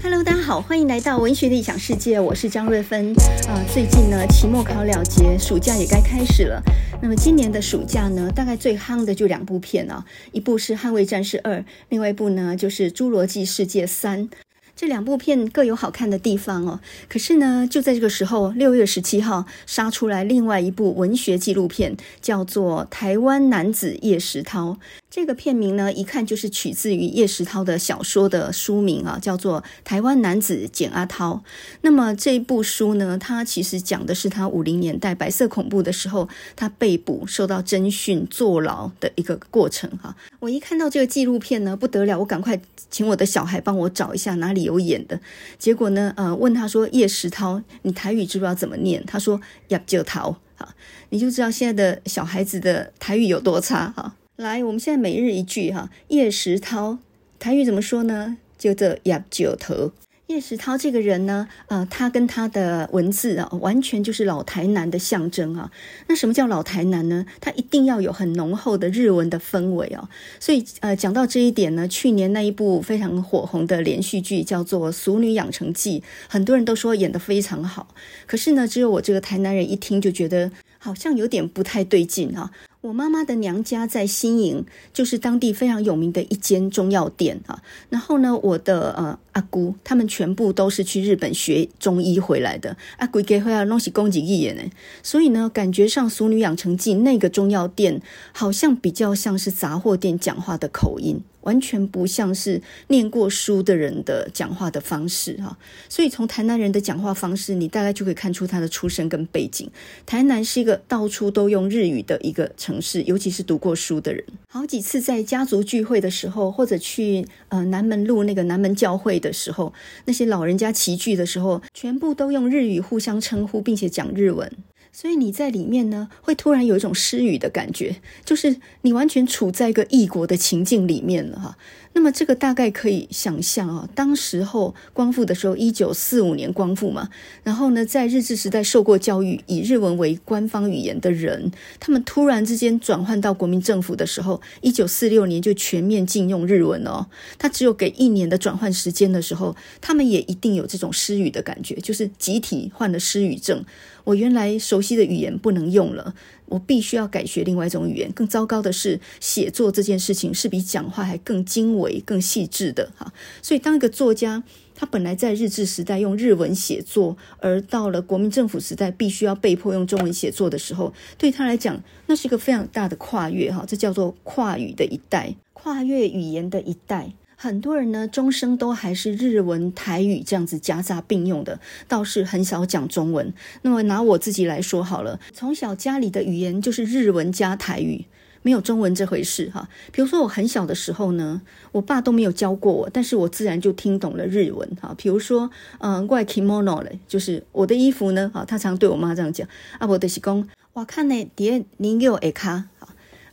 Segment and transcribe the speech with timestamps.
[0.00, 3.12] Hello，大家好，欢迎来到文学的异想世界，我是张瑞芬。
[3.48, 6.62] 啊、最近呢，期末考了结，暑假也该开始了。
[7.02, 11.56] 那么今年的暑假呢，大概最夯的就两部片啊，一部是《捍卫战士二》，
[11.88, 14.28] 另外一部呢就是《侏罗纪世界三》。
[14.78, 16.78] 这两部片各有好看的地方哦，
[17.08, 24.70] 可是呢，就在这个时候，六月十七号杀出来另外一部文学纪录片，叫做《台湾男子叶石涛》。
[25.10, 31.42] 这个片名呢，一看就是取自于叶石涛的小说的书名啊，叫做《台湾男子简阿涛》。
[31.80, 40.14] 那么这一部书呢，它其实讲的是他五零年代白色恐怖的时候，他被捕、受到侦讯、坐牢的一个过程哈。
[40.38, 45.18] 我一看到这个纪录片呢，不得了，我赶快请我的小孩帮我找一下哪里有演的。
[45.58, 49.02] 结果呢，呃，问他说叶石涛，你台语知不知道怎么念？
[49.06, 50.74] 他说叶石涛，哈，
[51.08, 54.14] 你就知道现在的小孩子的台语有多差哈。
[54.36, 56.98] 来，我们现在每日一句哈，叶石涛，
[57.38, 58.36] 台语怎么说呢？
[58.56, 59.90] 就这叶石涛。
[60.28, 65.70] 叶石涛这个人呢，呃，他跟他的文字啊，完全就是老台南的象征啊。
[66.06, 67.24] 那什么叫老台南呢？
[67.40, 70.06] 他一定要有很浓厚的日文的氛围哦。
[70.38, 77.94] 所以，呃，讲到这一点呢，去年那一部非常火红的连续剧叫做《俗女养成记》，很多人都说演得非常好。
[78.26, 80.52] 可是呢，只有我这个台南人一听就觉得
[80.88, 82.50] 好像有点不太对劲啊。
[82.80, 84.64] 我妈妈的娘家在新营，
[84.94, 87.60] 就是当地非常有名的一间中药店啊。
[87.90, 92.74] 然后呢，我的呃阿姑他们全部都是去日本学中医回来的。
[92.96, 94.62] 阿姑给回来东西供给一眼呢，
[95.02, 98.00] 所以呢，感觉上《俗女养成记》那个中药店
[98.32, 101.20] 好像比较像是杂货店讲话的口音。
[101.48, 105.56] 完全不像是念过书的人的讲话的方式哈，
[105.88, 109.70] 所以从台南人的讲话方式，你大概就可以看出他的出身跟背景。
[110.04, 119.72] 台南是一个到处都用日语的一个城市，尤其是读过书的人，好几次在家族聚会的时候，或者去呃南门路那个南门教会的时候，
[120.04, 124.52] 那些老人家齐聚的时候，全部都用日语互相称呼，并且讲日文。
[124.92, 131.58] 所以你在里面呢，会突然有一种失语的感觉，就是你完全处在一个异国的情境里面了哈。
[131.98, 137.08] 那么这个大概可以想象啊，当时候光复的时候，一九四五年光复嘛，
[137.42, 141.50] 然后呢，在日治时代受过教育，以日文为官方语言的人，
[141.80, 147.08] 他们突然之间转换到国民政府的时候，一九四六年就全面禁用日文哦。
[147.36, 153.64] 他只有给一年的转换时间的时候，他们也一定有这种失语的感觉，就是集体患了失语症。
[154.04, 156.14] 我原来熟悉的语言不能用了。
[156.48, 158.10] 我必须要改学另外一种语言。
[158.12, 163.12] 更糟糕的是，写作这件事情是比讲话还更精微、更细致的哈。
[163.42, 164.42] 所以，当一个作家，
[164.74, 173.64] 他本来在日治时代用日文写作，而到了国民政府时代，必须要被迫用中文写作的时候，对他来讲，那是一个非常大的跨越哈。
[173.66, 177.12] 这叫做跨语的一代，跨越语言的一代。
[177.40, 183.32] 很多人呢，终生都还是日文、台语这样子夹杂并用的，倒是很少讲中文。
[183.62, 188.06] 那么拿我自己来说好了，从小家里的语言就是日文加台语，
[188.42, 189.68] 没有中文这回事哈。
[189.92, 191.40] 比如说我很小的时候呢，
[191.70, 194.92] 我爸都没有教过我，但是我自然就听懂了日文哈。
[194.98, 199.46] 比如说，嗯，怪 kimono 嘞，就是我的衣服呢，哈，他常对我妈这样讲
[199.78, 202.64] 啊，我的是讲，我看呢，爹您给我一卡。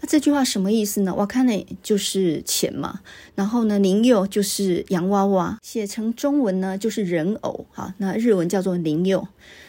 [0.05, 1.13] 这句话什么意思呢？
[1.15, 3.01] 哇卡内就是钱嘛，
[3.35, 7.93] 然后呢，宁柚就是洋娃娃，写成中文呢就是人偶哈。
[7.97, 9.27] 那日文叫做宁柚，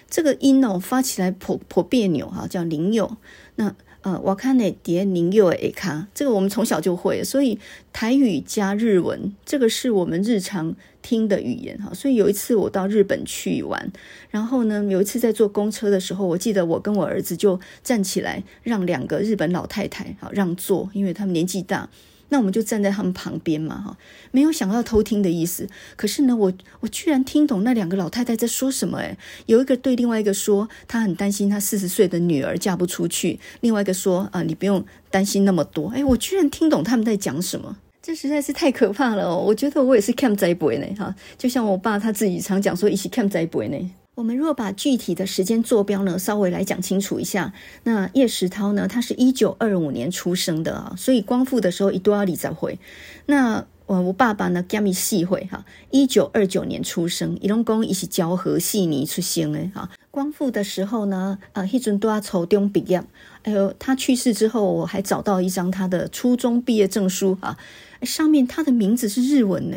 [0.08, 3.16] 这个音哦发起来颇颇别扭哈，叫宁柚。
[3.56, 3.74] 那
[4.06, 7.59] 呃，哇卡内叠宁柚诶卡，这个我们从小就会，所以
[7.93, 11.93] 台语加日文，这个是我们日常听的语言哈。
[11.93, 13.91] 所以有一次我到日本去玩，
[14.31, 21.91] 然后呢，有一次在坐公车的时候，我记得我跟我儿子就站起来让两个日本老太太好让座，因为他们年纪大。
[22.28, 23.97] 那我们就站在他们旁边嘛，哈，
[24.32, 25.69] 没有想要偷听的意思。
[25.97, 29.16] 可是呢，我我居然听懂那两个老太太在说什么，诶，
[29.47, 35.91] 有一个对另外一个说，她很担心她四十岁的女儿嫁不出去；另外一个说，啊，你不用担心那么多。
[35.91, 39.36] 诶，我居然听懂他们在讲什么，这实在是太可怕了哦！
[39.36, 43.91] 我觉得我也是欠栽培呢，哈，就像我爸他自己常讲说，一起欠栽培呢。
[44.16, 47.53] 我们若把具体的时间坐标呢，稍微来讲清楚一下，
[47.84, 52.78] 那叶石涛呢，他是一九二五年出生的啊，所以光复的时候一多少里在会。
[53.27, 59.91] 那我我爸爸呢，加米细会哈，一九二九年出生，伊拢讲伊是昭和四年出生的哈。
[60.10, 63.04] 光复的时候呢，啊，迄阵都要初中毕业。
[63.42, 67.59] 哎呦，他去世之后，我还找到一张他的初中毕业证书啊，
[68.01, 69.77] 上面他的名字是日文呢，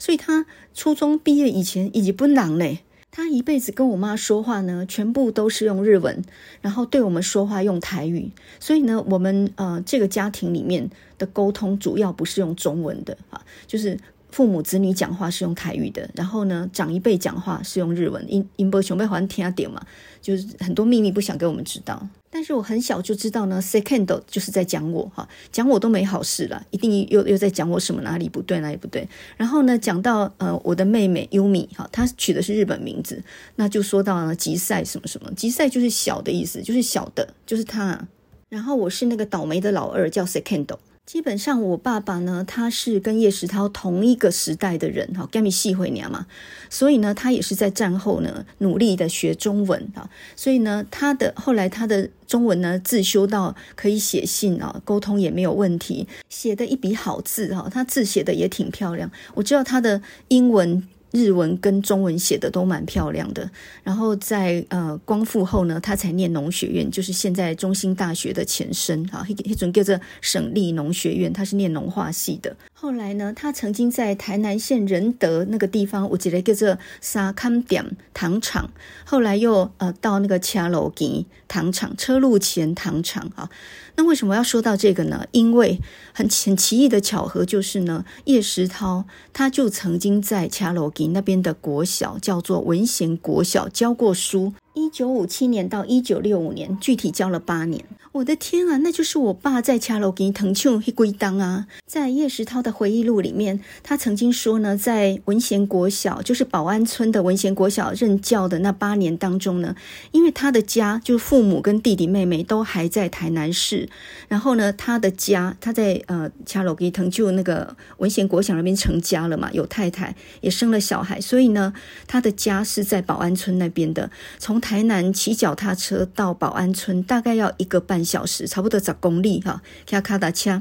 [0.00, 0.44] 所以他
[0.74, 2.78] 初中毕业以前以及不朗呢。
[3.16, 6.22] 他一辈子跟我妈说话呢，全部都是用日文，
[6.60, 8.30] 然后对我们说话用台语。
[8.60, 13.98] 所以呢，我们呃这个家庭里面的沟通主要不是用中文的啊，就是
[14.36, 19.80] 父母子女讲话是用台语的，然后呢，长一辈讲话是用日文，因因不想被还听点嘛，
[20.20, 22.06] 就是很多秘密不想给我们知道。
[22.28, 29.08] 但是我很小就知道呢，Second 就是在讲我哈，讲我都没好事了，一定又又在讲我什么哪里不对哪里不对。
[29.38, 33.22] 然后呢，讲到呃我的妹妹 Yumi 哈，她取的是日本名字，
[33.54, 38.06] 那就说到了吉赛什么什么，吉赛就是小的意思，就是小的，就是她。
[38.50, 40.66] 然后我是那个倒霉的老二，叫 Second。
[41.06, 46.26] 基本上，我爸爸呢，他是跟叶石涛同一个时代的人，哈，跟你细会娘嘛，
[46.68, 60.82] 所以呢，他也是在战后呢努力的学中文，哈，所以呢，他的后来他的中文呢自修到可以写信啊，沟通也没有问题，写的一笔好字，哈，他字写的也挺漂亮，我知道他的英文。
[61.12, 63.48] 日文跟中文写的都蛮漂亮的，
[63.82, 72.54] 然后在呃光复后呢，他才念农学院，就是现在中兴大学的前身啊，一一种叫做省立农学院，他是念农化系的。
[72.78, 78.70] 后来呢，他曾经在台南县仁德那个地方，我记得叫做沙康点糖厂，
[79.06, 83.48] 后来又呃到那个车路吉糖厂，车路前糖厂啊。
[83.96, 85.24] 那为什么要说到这个呢？
[85.32, 85.80] 因为
[86.12, 94.52] 很很奇异的巧合就是呢，叶石涛他就曾经在车路吉那边的国小叫做文贤国小教过书。
[94.76, 97.82] 一九五七年到一九六五年，具体教了八年。
[98.12, 101.66] 我的天啊，那就是我爸在车路墘藤丘一归当啊。
[101.86, 109.74] 在叶石涛的回忆录里面，他曾经说呢，在文贤国小，就是保安村的文贤国小任教的那八年当中呢，
[110.12, 113.88] 因为他的家就是父母跟弟弟妹妹都还在台南市，
[114.28, 121.72] 然后呢，他的家他在呃车路墘藤丘那个文贤国小那边成家了嘛，有太太也生了小孩，所以呢，
[122.06, 124.60] 他的家是在保安村那边的，从。
[124.66, 130.60] 台南骑脚踏车到保安村大概要一个半小时，差不多十公里哈，骑脚踏车。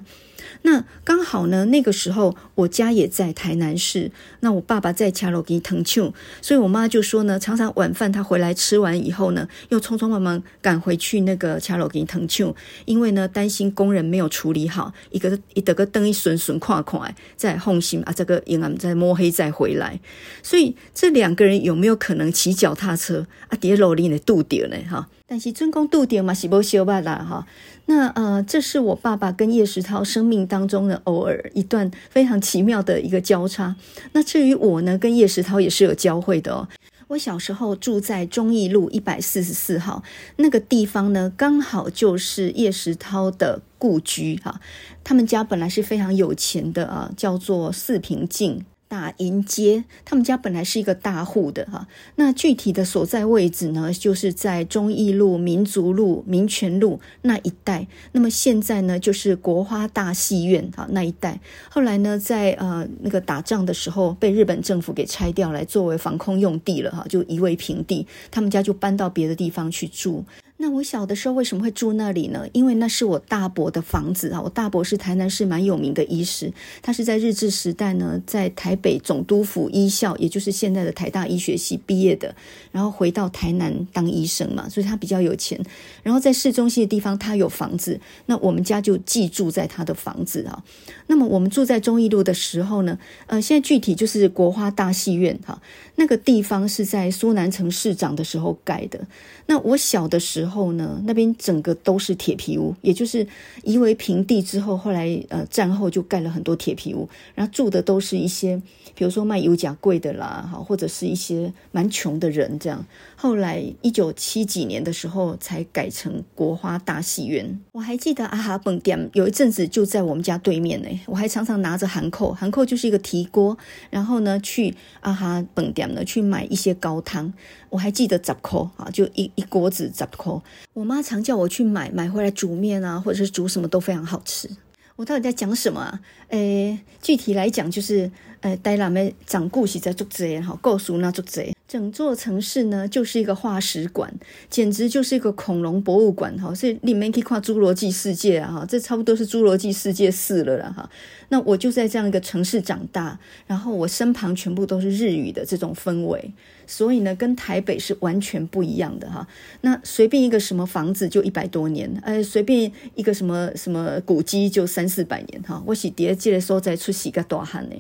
[0.65, 19.99] 那刚好呢，那个时候我家也在台南市，那我爸爸在车路墘藤丘，所以我妈就说呢，常常晚饭他回来吃完以后呢，又匆匆忙忙赶回去那个车路墘藤丘，因为呢担心工人没有处理好，一个一得个灯一损损垮垮，再放心啊，这个阴暗再摸黑再回来，
[20.41, 23.55] 所以这两个人有没有可能骑脚踏车啊？
[23.57, 24.77] 跌落里的度掉呢？
[24.89, 27.45] 哈，但是尊公度掉嘛是不修吧啦哈。
[27.87, 33.75] 那呃，这是我爸爸跟叶石涛生命当中的偶尔一段非常奇妙的一个交叉。
[34.13, 36.67] 那至于我呢，跟叶石涛也是有交汇的哦。
[37.09, 40.01] 我小时候住在忠义路一百四十四号
[40.37, 44.59] 那个地方呢，刚好就是叶石涛的故居哈。
[45.03, 48.65] 他们家本来是非常有钱的啊，叫做四平径。
[48.87, 57.87] 大营街，他们家本来是一个大户的哈，那具体的所在位置呢，就是在忠义路、民族路、民权路那一带。
[58.11, 61.39] 那么现在呢，就是国花大戏院啊那一带。
[61.69, 70.23] 后来呢，在呃那个打仗的时候，被日本政府给拆掉来作为防空用地了哈，就夷为平地，他们家就搬到别的地方去住。
[70.57, 72.47] 那我小的时候为什么会住那里呢？
[72.53, 74.41] 因为那是我大伯的房子啊。
[74.41, 82.33] 我大伯是台南市蛮有名的医师，他是在日治时代呢，在台北总督府医校，也就是现在的台大医学系毕业的，
[82.71, 85.59] 然后回到台南当医生嘛，所以他比较有钱。
[86.03, 90.63] 然后在市中心的地方，他有房子，那我们家就寄住在他的房子啊。
[91.07, 92.97] 那么我们住在忠义路的时候呢，
[93.27, 95.61] 呃，现在具体就是国花大戏院哈，
[95.95, 99.05] 那个地方是在苏南城市长的时候盖的。
[99.47, 103.25] 那我小的时后呢，那边整个都是铁皮屋，也就是
[103.63, 108.61] 夷为平地之后，后来呃战后就盖了很多铁皮屋，然后住的都是一些，
[108.95, 112.83] 比如说卖油甲贵的啦，哈，或者是一些蛮穷的人这样。
[113.15, 117.59] 后来一九七几年的时候才改成国花大戏院。
[117.73, 123.57] 我还记得阿哈本店有一阵子就在我们家对面呢，我还常常拿着韩扣，韩扣就是一个提锅，
[123.89, 127.33] 然后呢去阿哈本店呢去买一些高汤。
[127.69, 130.33] 我还记得十块啊，就一一锅子十块。
[130.73, 134.49] 我妈常叫我去买，买回来煮面啊，或者是煮什么都非常好吃。
[134.97, 135.99] 我到底在讲什么啊？
[136.29, 138.09] 诶，具体来讲就是，
[138.41, 141.54] 诶，台南的讲故事在做贼哈，告诉那做贼。
[141.67, 144.13] 整座城市呢，就是一个化石馆，
[144.49, 146.53] 简直就是一个恐龙博物馆哈。
[146.53, 150.87] 所以里面可以看侏罗纪世界啊哈，这差不多是侏罗纪世界四了啦哈。
[151.29, 156.33] 那我就在这样一个城市长大，然后我身旁全部都是日语的这种氛围，
[156.67, 159.27] 所以呢，跟台北是完全不一样的哈。
[159.61, 165.63] 那随便一个什么房子就一百多年，呃，随便一个什么什么古迹就三四百年哈。
[165.65, 167.75] 我是第一届的时候再出席个大汉呢。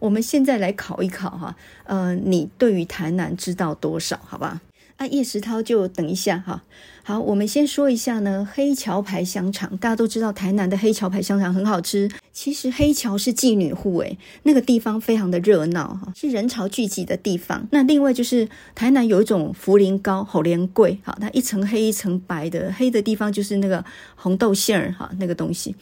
[0.00, 1.54] 我们现在来考一考哈，
[1.84, 4.18] 呃，你对于台南知道多少？
[4.24, 4.60] 好吧？
[4.96, 6.62] 啊，叶石涛就等一下哈。
[7.02, 12.10] 好，我们先说一下呢，黑桥牌香肠，大家都知道台南的黑桥牌香肠很好吃。
[12.32, 17.66] 其实黑桥是妓女户，诶，那个地方非常的热闹哈，是人潮聚集的地方。
[17.70, 23.82] 那另外就是台南有一种茯苓糕，红莲桂，好，它一层黑一层白的，黑的地方就是那个
[24.16, 25.74] 红豆馅儿哈，那个东西。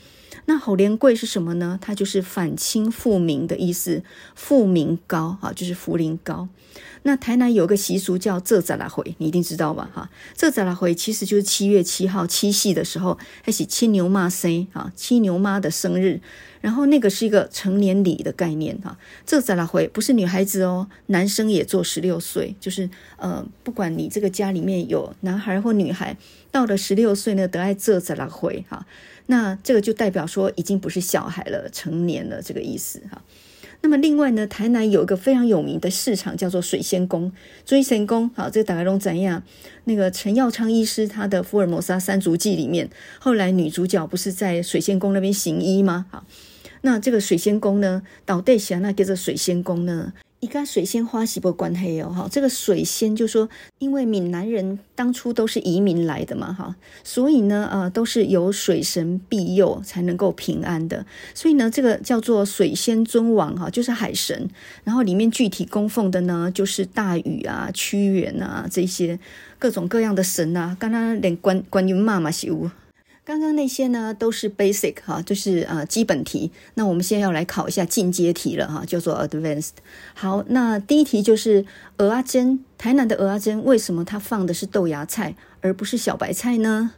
[0.49, 1.79] 那红莲桂是什么呢？
[1.79, 4.03] 它就是反清复明的意思，
[4.35, 6.49] 复明糕哈，就是茯苓高。
[7.03, 9.91] 那台南有个习俗叫做十六岁，你一定知道吧？
[9.93, 16.23] 哈，这十六岁其实就是七月七号七夕的时候，还是七牛妈生啊，七牛妈的生日。
[16.63, 18.97] 然后那个是一个成年礼的概念哈。
[19.27, 22.89] 这十六岁不是女孩子哦，男生也做十六岁，就是
[23.19, 26.17] 呃，不管你这个家里面有男孩或女孩，
[26.51, 28.87] 到了十六岁呢，得爱这十六岁哈。
[29.31, 33.23] 那这个就代表说已经不是小孩了，成年了这个意思哈。
[33.81, 37.31] 那么另外呢，台南有一个非常有名的市场叫做水仙宫，
[37.65, 39.43] 水仙宫，好，这个打开龙怎样？
[39.85, 46.07] 那个陈耀昌医师他的《福尔摩沙三足记》里面，后来女主角不是在水仙宫那边行医吗？
[46.11, 46.25] 好，
[46.81, 50.13] 那这个水仙宫呢，到底是那叫做水仙宫呢？
[50.41, 53.49] 一个水仙花是不关系哦，哈，这个水仙就说，
[53.81, 61.05] 因为闽南人当初都是移民来的嘛，哈，所以呢，呃，都是有水神庇佑才能够平安的，
[61.35, 64.49] 所以呢，这个叫做水仙尊王，哈，就是海神，
[64.85, 69.19] 然后里面具体供奉的呢，就是大禹啊、屈原啊这些
[69.59, 72.71] 各种各样的神啊，刚刚连关观音妈妈是有。
[73.29, 76.51] 刚刚那些呢都是 basic 哈，就是啊基本题。
[76.77, 79.73] 那我们现在要来考一下进阶题了哈，叫做 advanced。
[80.15, 81.67] 好，那第一题就是
[81.99, 86.93] 鹅阿珍，台南的鹅阿珍为什么它放的是豆芽菜而不是小白菜呢？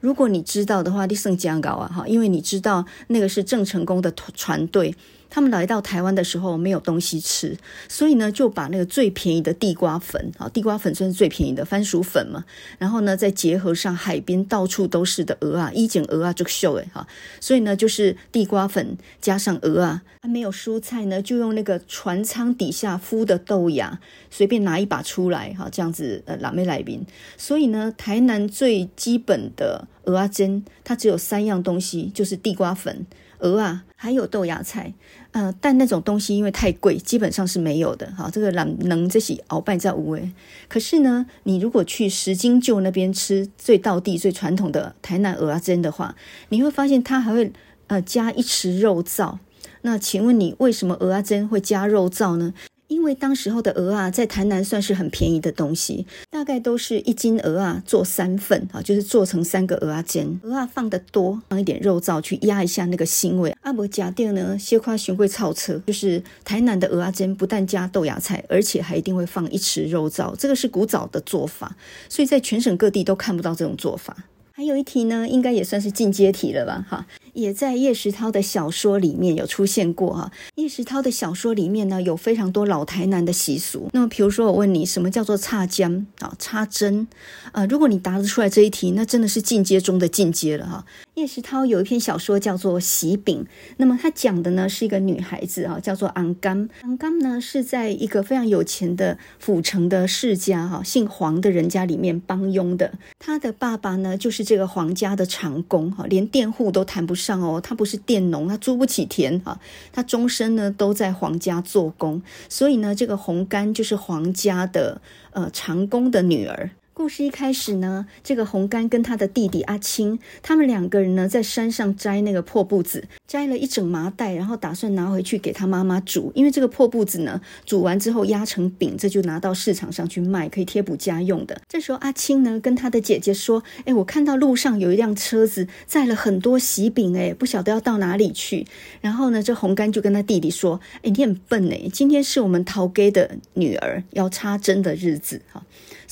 [0.00, 4.94] 如果你知道的话，你算真高啊哈，因为你知道那个是郑成功的船队。
[5.28, 7.56] 他们来到台湾的时候没有东西吃，
[7.88, 12.44] 所以呢就把那个最便宜的地瓜粉啊，地瓜粉算是最便宜的番薯粉嘛，
[12.78, 17.06] 然后呢再结合上海边到处都是的鹅啊，一剪鹅啊就秀诶哈，
[17.40, 23.98] 所以呢就是地瓜粉加上鹅啊，它没有蔬菜呢，就用那个船舱底下孵的豆芽，
[24.30, 27.04] 随便拿一把出来哈，这样子呃拉没来宾，
[27.36, 33.04] 所以呢台南最基本的鹅啊煎，它只有三样东西，就是地瓜粉。
[33.38, 34.92] 鹅啊，还有豆芽菜，
[35.32, 38.10] 呃，但那种东西因为太贵，基本上是没有的。
[38.16, 40.32] 哈，这个懒能这些鳌拜在无诶。
[40.68, 46.14] 可是呢，你如果去石金旧那边吃最道地、最传统的台南鹅阿珍的话，
[46.48, 47.52] 你会发现它还会
[47.88, 49.38] 呃加一匙肉燥。
[49.82, 52.54] 那请问你为什么鹅阿珍会加肉燥呢？
[52.88, 60.38] 因为当时候的鹅啊，在台南算是很便宜的东西，大概都是一斤鹅啊做三份啊，就是做成三个鹅啊煎。
[60.42, 63.56] 鹅啊放得多，放一点肉燥去压一下那个腥味。
[63.62, 71.76] 阿伯假定呢，小夸寻贵超车，就是台南的鹅啊煎不但加豆芽菜，而且还一定会放一匙肉燥，这个是古早的做法，
[72.08, 74.16] 所以在全省各地都看不到这种做法。
[74.52, 76.86] 还有一题呢，应该也算是进阶题了吧？
[76.88, 77.06] 哈。
[77.34, 80.32] 也在叶石涛的小说里面有出现过哈。
[80.54, 83.90] 叶石涛的小说里面呢，有非常多老台南的习俗。
[83.92, 86.34] 那么，比如说我问你，什么叫做插针啊？
[86.38, 87.06] 插针
[87.52, 87.66] 啊？
[87.66, 90.86] 如果你答得出来这一题，那真的是进阶中的进阶了哈。
[91.14, 93.44] 叶石涛有一篇小说叫做《喜饼》，
[93.76, 96.68] 那么他讲的呢是一个女孩子哈，叫做昂甘。
[96.82, 102.92] 昂甘呢是在一个非常有钱的府城的世家哈，姓黄的人家里面帮佣的。
[103.18, 107.23] 他的爸爸呢就是这个黄家的长工哈，连佃户都谈不上。
[107.24, 109.58] 上哦，他不是佃农，他租不起田啊，
[109.92, 115.00] 他终身呢都在皇家做工，所以呢，这个红干就是皇家的
[115.32, 116.70] 呃长工的女儿。
[116.96, 131.60] 故事一开始呢，这个红干跟他的弟弟阿青，他们两个人呢在山上摘那个破布子，摘了一整麻袋，然后打算拿回去给他妈妈煮，因为这个破布子呢煮完之后压成饼，这就拿到市场上去卖，可以贴补家用的。
[131.68, 138.64] 这时候阿青呢跟他的姐姐说：“哎，我看到路上有一辆车子载了很多喜饼，哎，不晓得要到哪里去。”
[139.02, 145.60] 然后呢，这红干就跟他弟弟说：“哎，你很笨哎，今天是我们头家的女儿要插针的日子哈。”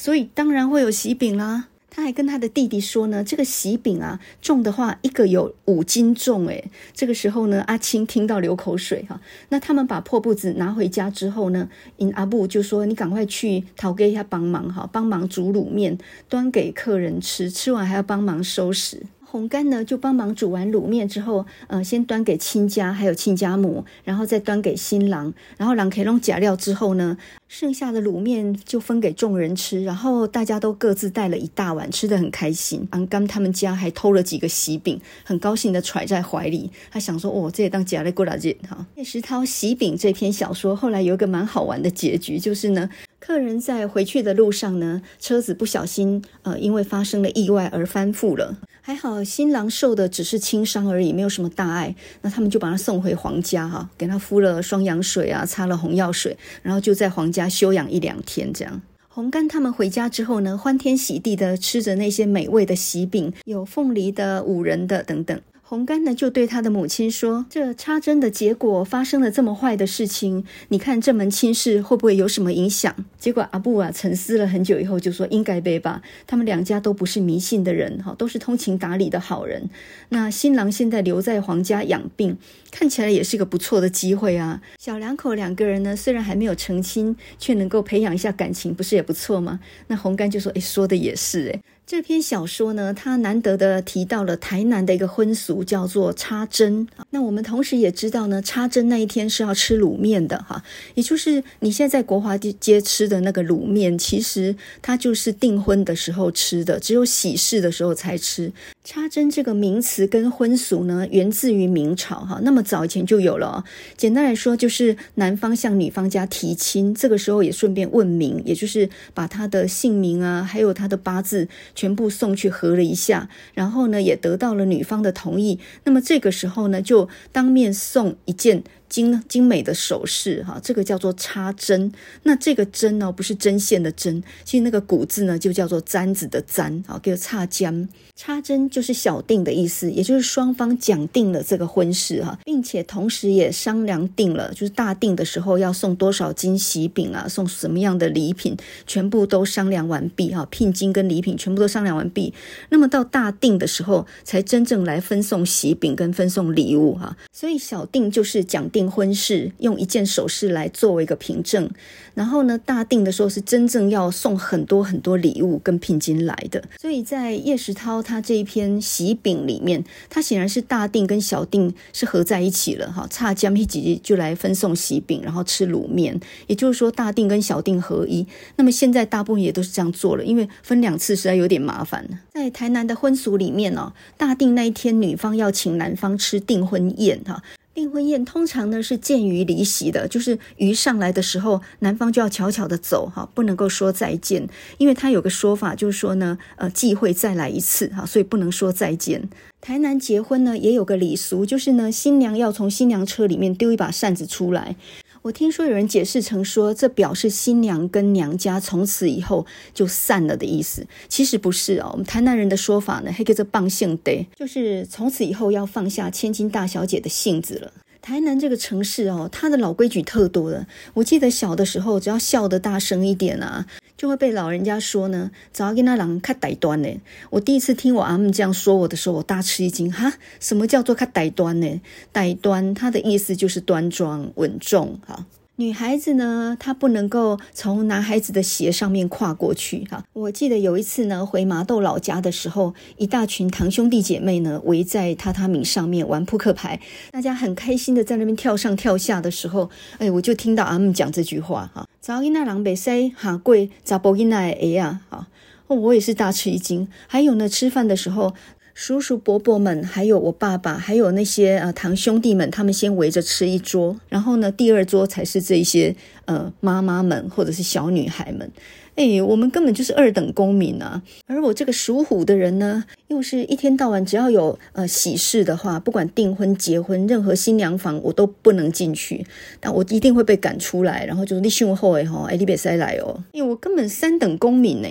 [0.03, 1.69] 所以当然会有喜饼啦。
[1.89, 6.73] 他还跟他的弟弟说呢，这个喜饼啊，重的话一个有五斤重诶。
[6.93, 9.21] 这个时候呢，阿青听到流口水哈。
[9.51, 11.69] 那他们把破布子拿回家之后呢，
[11.99, 15.97] 因阿布就说：“你赶快去讨给一下帮忙哈，帮忙煮卤面，
[16.29, 27.17] 端给客人吃，吃完还要帮忙收拾。”红干呢，就帮忙煮完卤面之后，呃，先端给亲家，还有亲家母，然后再端给新郎，然后郎可以弄假料之后呢，
[27.49, 32.87] 剩下的卤面就分给众人吃，然后大家都各自带了一大碗，吃得很开心。
[32.93, 38.85] 红干他们家还偷了几个喜饼，很高兴的揣在怀里，他想说，哦，这也当假料过来这哈。
[38.97, 42.91] 叶石涛喜饼这篇小说后来有一个蛮好玩的结局，就是呢。
[43.25, 48.59] 客人在回去的路上呢，车子不小心呃，因为发生了意外而翻覆了。
[48.81, 51.95] 还好新郎受的只是轻伤而已，没有什么大碍。
[52.23, 58.83] 那他们就把他送回皇家哈，给他敷了双氧水啊，擦了红药水，然后就在皇家休养一两天这样。
[59.07, 65.41] 红干他们回家之后呢，欢天喜地的吃着那些美味的喜饼，有凤梨的、五仁的等等。
[65.73, 79.71] 红干呢就对他的母亲说：“这插针的结果发生了这么坏的事情，你看这门亲事会不会有什么影响？”结果阿布啊沉思了很久以后就说：“应该背吧，他们两家都不是迷信的人，哈，都是通情达理的好人。
[80.11, 82.37] 那新郎现在留在皇家养病，
[82.71, 84.61] 看起来也是个不错的机会啊。
[84.79, 91.63] 小两口两个人呢，虽然还没有成亲，却能够培养一下感情，不是也不错吗？”那红干就说：“诶，说的也是，诶。”
[91.93, 96.89] 这篇小说呢，它难得的提到了台南的一个婚俗，叫做插针。
[97.11, 108.51] 那我们同时也知道呢，插针那一天是要吃卤面的哈，也就是你现在在国华街吃的那个卤面，其实它就是订婚的时候吃的，只有喜事的时候才吃。
[108.85, 113.65] 插针这个名词跟婚俗呢，源自于明朝哈，那么早以前就有了。
[113.97, 121.47] 简单来说，就是男方向女方家提亲，这个时候也顺便问名，也就是把他的姓名啊，还有他的八字
[121.77, 125.61] 全部送去核了一下，然后呢，也得到了女方的同意。
[125.85, 128.65] 那么这个时候呢，就当面送一件。
[128.93, 131.91] 精精美的首饰，哈，这个叫做插针。
[132.25, 137.89] 那这个针呢，不是针线的针，其实那个古字呢，就叫做簪子的簪，啊，叫插针。
[138.15, 148.55] 插针就是小定的意思，也就是双方讲定了这个婚事，哈，并且同时也商量定了，就是大定的时候要送多少斤喜饼啊，送什么样的礼品，
[148.87, 152.35] 全部都商量完毕，哈，聘金跟礼品全部都商量完毕。
[152.69, 157.17] 那么到大定的时候，才真正来分送喜饼跟分送礼物，哈。
[157.33, 158.82] 所以小定就是讲定。
[158.91, 161.69] 婚事用一件首饰来作为一个凭证，
[162.15, 166.63] 然后呢，大定的时候是真正要送很多很多礼物跟聘金来的。
[166.81, 173.07] 所以在叶石涛他这一篇喜饼里面，他显然是大定跟小定是合在一起了哈。
[173.11, 178.27] 差江一几就来分送喜饼，然后吃卤面，也就是说大定跟小定合一。
[178.57, 182.07] 那么现在大部分也都是这样做了，因为分两次实在有点麻烦。
[182.33, 187.43] 在台南的婚俗里面呢，大定那一天女方要请男方吃订婚宴哈。
[187.75, 199.27] 订婚宴通常呢是见鱼离席的，就是鱼上来的时候，男方就要悄悄的走哈，不能够说再见，因为他有个说法就是说呢，呃，忌讳再来一次哈，所以不能说再见。
[199.63, 204.77] 台南结婚呢也有个礼俗，就是呢新娘要从新娘车里面丢一把扇子出来。
[205.23, 210.85] 我听说有人解释成说，这表示新娘跟娘家从此以后就散了的意思。
[211.09, 217.73] 其实不是哦，我们台南人的说法呢，还叫做棒性得，就是从此以后要放下千金大小姐的性子了。
[218.03, 220.67] 台南这个城市哦，它的老规矩特多的。
[220.95, 223.65] 我记得小的时候，只要笑得大声一点啊，
[223.97, 226.89] 就会被老人家说呢，早要跟那人较台端呢。
[227.31, 231.81] 我第一次听我阿姆这样说我的时候，我大吃一惊哈，什么叫做看歹端呢？
[232.13, 235.25] 歹端它的意思就是端庄稳重哈。
[235.57, 240.03] 女孩子呢，她不能够从男孩子的鞋上面跨过去哈。
[240.15, 255.29] 我记得有一次呢，回麻豆老家的时候，一大群堂兄弟姐妹呢围在榻榻米上面玩扑克牌，大家很开心的在那边跳上跳下的时候，哎，我就听到阿姆讲这句话哈：早囡仔人袂使下跪，查甫囡仔的鞋啊，哈，
[255.69, 256.89] 我也是大吃一惊。
[257.07, 258.35] 还有呢，吃饭的时候。
[258.75, 268.51] 叔叔伯伯们，还有我爸爸，还有那些呃堂兄弟们，他们先围着吃一桌，然后呢，第二桌才是这些呃妈妈们或者是小女孩们。
[268.95, 271.03] 哎，我们根本就是二等公民啊！
[271.27, 279.27] 而我这个属虎的人呢，又是一天到晚只要有呃喜事的话，不管订婚、结婚，任何新娘房我都不能进去，
[279.61, 284.89] 但我一定会被赶出来，然后就是你兄后哎哈，哎你别再来哦，因为我根本三等公民呢。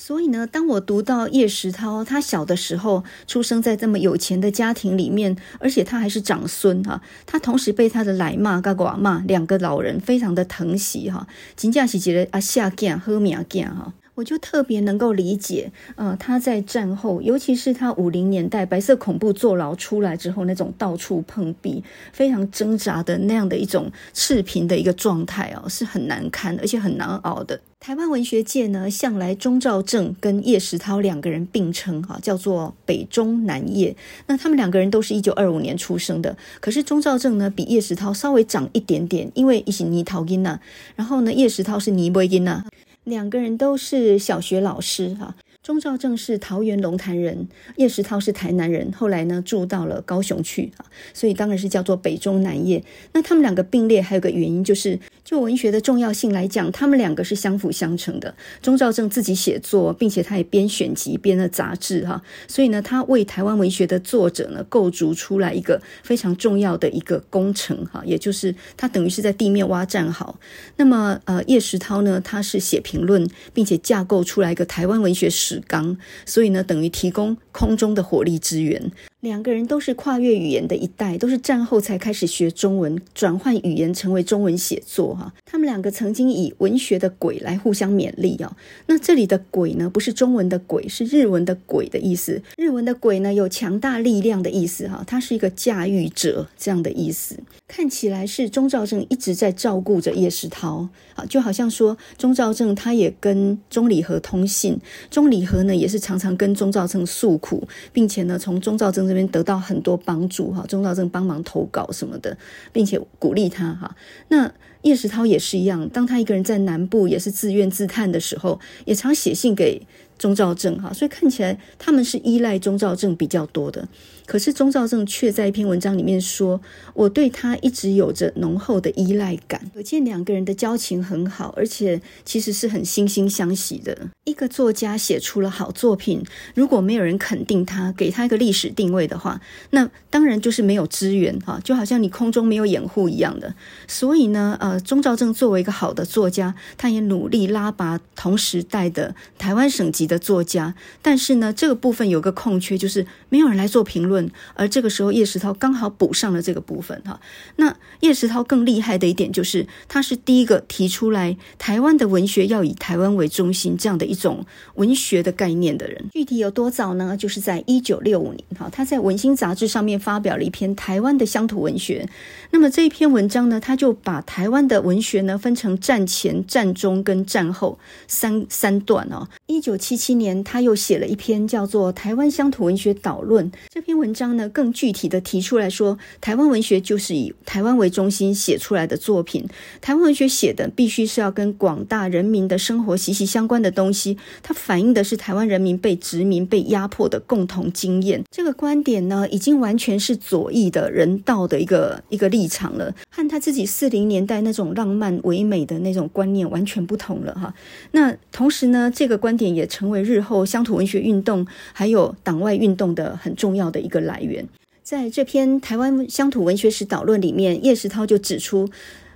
[0.00, 13.92] 所以呢，当我读到叶石涛，他小的时候出生在这么有钱的家庭里面，而且他还是长孙哈，他同时被他的奶妈跟寡妈两个老人非常的疼惜哈，真正是觉得啊下贱好命贱哈。
[14.18, 27.60] 我就特别能够理解，呃，他在战后，尤其是他五零年代白色恐怖坐牢出来之后，那种到处碰壁、非常挣扎的那样的一种赤贫的一个状态哦，是很难堪，而且很难熬的。
[27.78, 33.94] 台湾文学界呢，向来钟肇政跟叶石涛两个人并称哈，叫做北中南叶。
[34.26, 40.58] 那他们两个人都是一九二五年出生的，可是钟肇政呢比叶石涛稍微长一点点，因为一起泥桃音呐，
[40.96, 42.64] 然后呢叶石涛是泥波音呐。
[43.08, 52.82] 两个人都是小学老师哈，钟兆政是桃园龙潭人，叶石涛是台南人，后来呢住到了高雄去啊，所以当然是叫做北中南叶。
[53.12, 58.34] 那他们两个并列还有个原因就是，就文学的重要性来讲，他们两个是相辅相成的。
[58.62, 70.34] 钟肇政自己写作，并且他也编选集、编了杂志，哈，所以呢，他为台湾文学的作者呢构筑出来一个非常重要的一个工程，哈，也就是他等于是在地面挖战壕。
[70.76, 78.90] 那么，呃，叶石涛呢，他是写评论，并且架构出来一个台湾文学史纲，所以呢，等于提供空中的火力支援。
[79.20, 85.12] 两个人都是跨越语言的一代，都是战后才开始学中文，转换语言成为中文写作
[85.44, 88.56] 他们两个曾经以文学的鬼来互相勉励哦。
[88.86, 92.42] 那这里的鬼呢，不是中文的鬼，是日文的鬼的意思。
[92.56, 97.38] 日文的鬼呢，有强大力量的意思哈，它是一个驾驭者这样的意思。
[97.66, 104.78] 看起来是钟兆政一直在照顾着叶世涛啊，就好像说钟兆政他也跟钟礼和通信，
[105.10, 112.36] 钟礼和呢也是常常跟钟兆政诉苦，并且呢从钟兆政这边得到很多帮助哈，钟兆政帮忙投稿什么的，
[112.72, 113.94] 并且鼓励他哈。
[114.28, 114.50] 那
[114.82, 119.82] 叶石涛也是一样，当他一个人在南部也是自怨自叹的时候，也常写信给
[120.18, 123.88] 钟兆正哈，所以看起来他们是依赖钟兆正比较多的。
[124.26, 126.60] 可是钟兆正却在一篇文章里面说
[126.92, 133.96] ：“我对他一直有着浓厚的依赖感。”可见两个人的交情很好，而且其实是很惺惺相惜的。
[134.24, 136.22] 一个作家写出了好作品，
[136.54, 143.54] 如果没有人肯定他，给他一个历史定位的话，那当然就是没有资源哈，就好像你空中没有掩护一样的。
[143.86, 150.74] 所以呢，呃，钟兆正作为一个好的作家，他也努力拉拔同时代的台湾省籍的作家。
[151.00, 154.28] 但是呢，这个部分有个空缺，就是没有人来做评论。
[154.54, 157.20] 而这个时候，叶石涛刚好补上了这个部分哈。
[157.56, 164.44] 那叶石涛更厉害的一点就是，他是第一个提出来台湾的文学要以台湾为中心这样的一种
[164.74, 166.06] 文学的概念的人。
[166.12, 167.16] 具体有多早呢？
[167.16, 172.08] 就是在一九六五年哈，他在《文心》杂志上面发表了一篇台湾的乡土文学。
[172.50, 179.28] 那么这一篇文章呢，他就把台湾的文学呢分成战前、战中跟战后三三段哦。
[179.46, 184.08] 一九七七年，他又写了一篇叫做《台湾乡土文学导论》这篇文。
[184.18, 189.46] 章呢，更具体的提出来说，台湾文学就是以台湾为中心写出来的作品。
[189.80, 198.24] 台湾文学写的必须是要跟广大人民的生活息息相关的东西，它反映的是台湾人民被殖民、被压迫的共同经验。
[198.30, 207.54] 这个观点呢，已经完全是左翼的人道的一个一个立场了，和他自己四零年代那种浪漫唯美的那种观念完全不同了哈。
[207.92, 213.98] 那同时呢，这个观点也成为日后乡土文学运动还有党外运动的很重要的一个。
[213.98, 214.46] 来源，
[214.82, 218.68] 在这篇《台湾乡土文学史导论》里面，叶石涛就指出，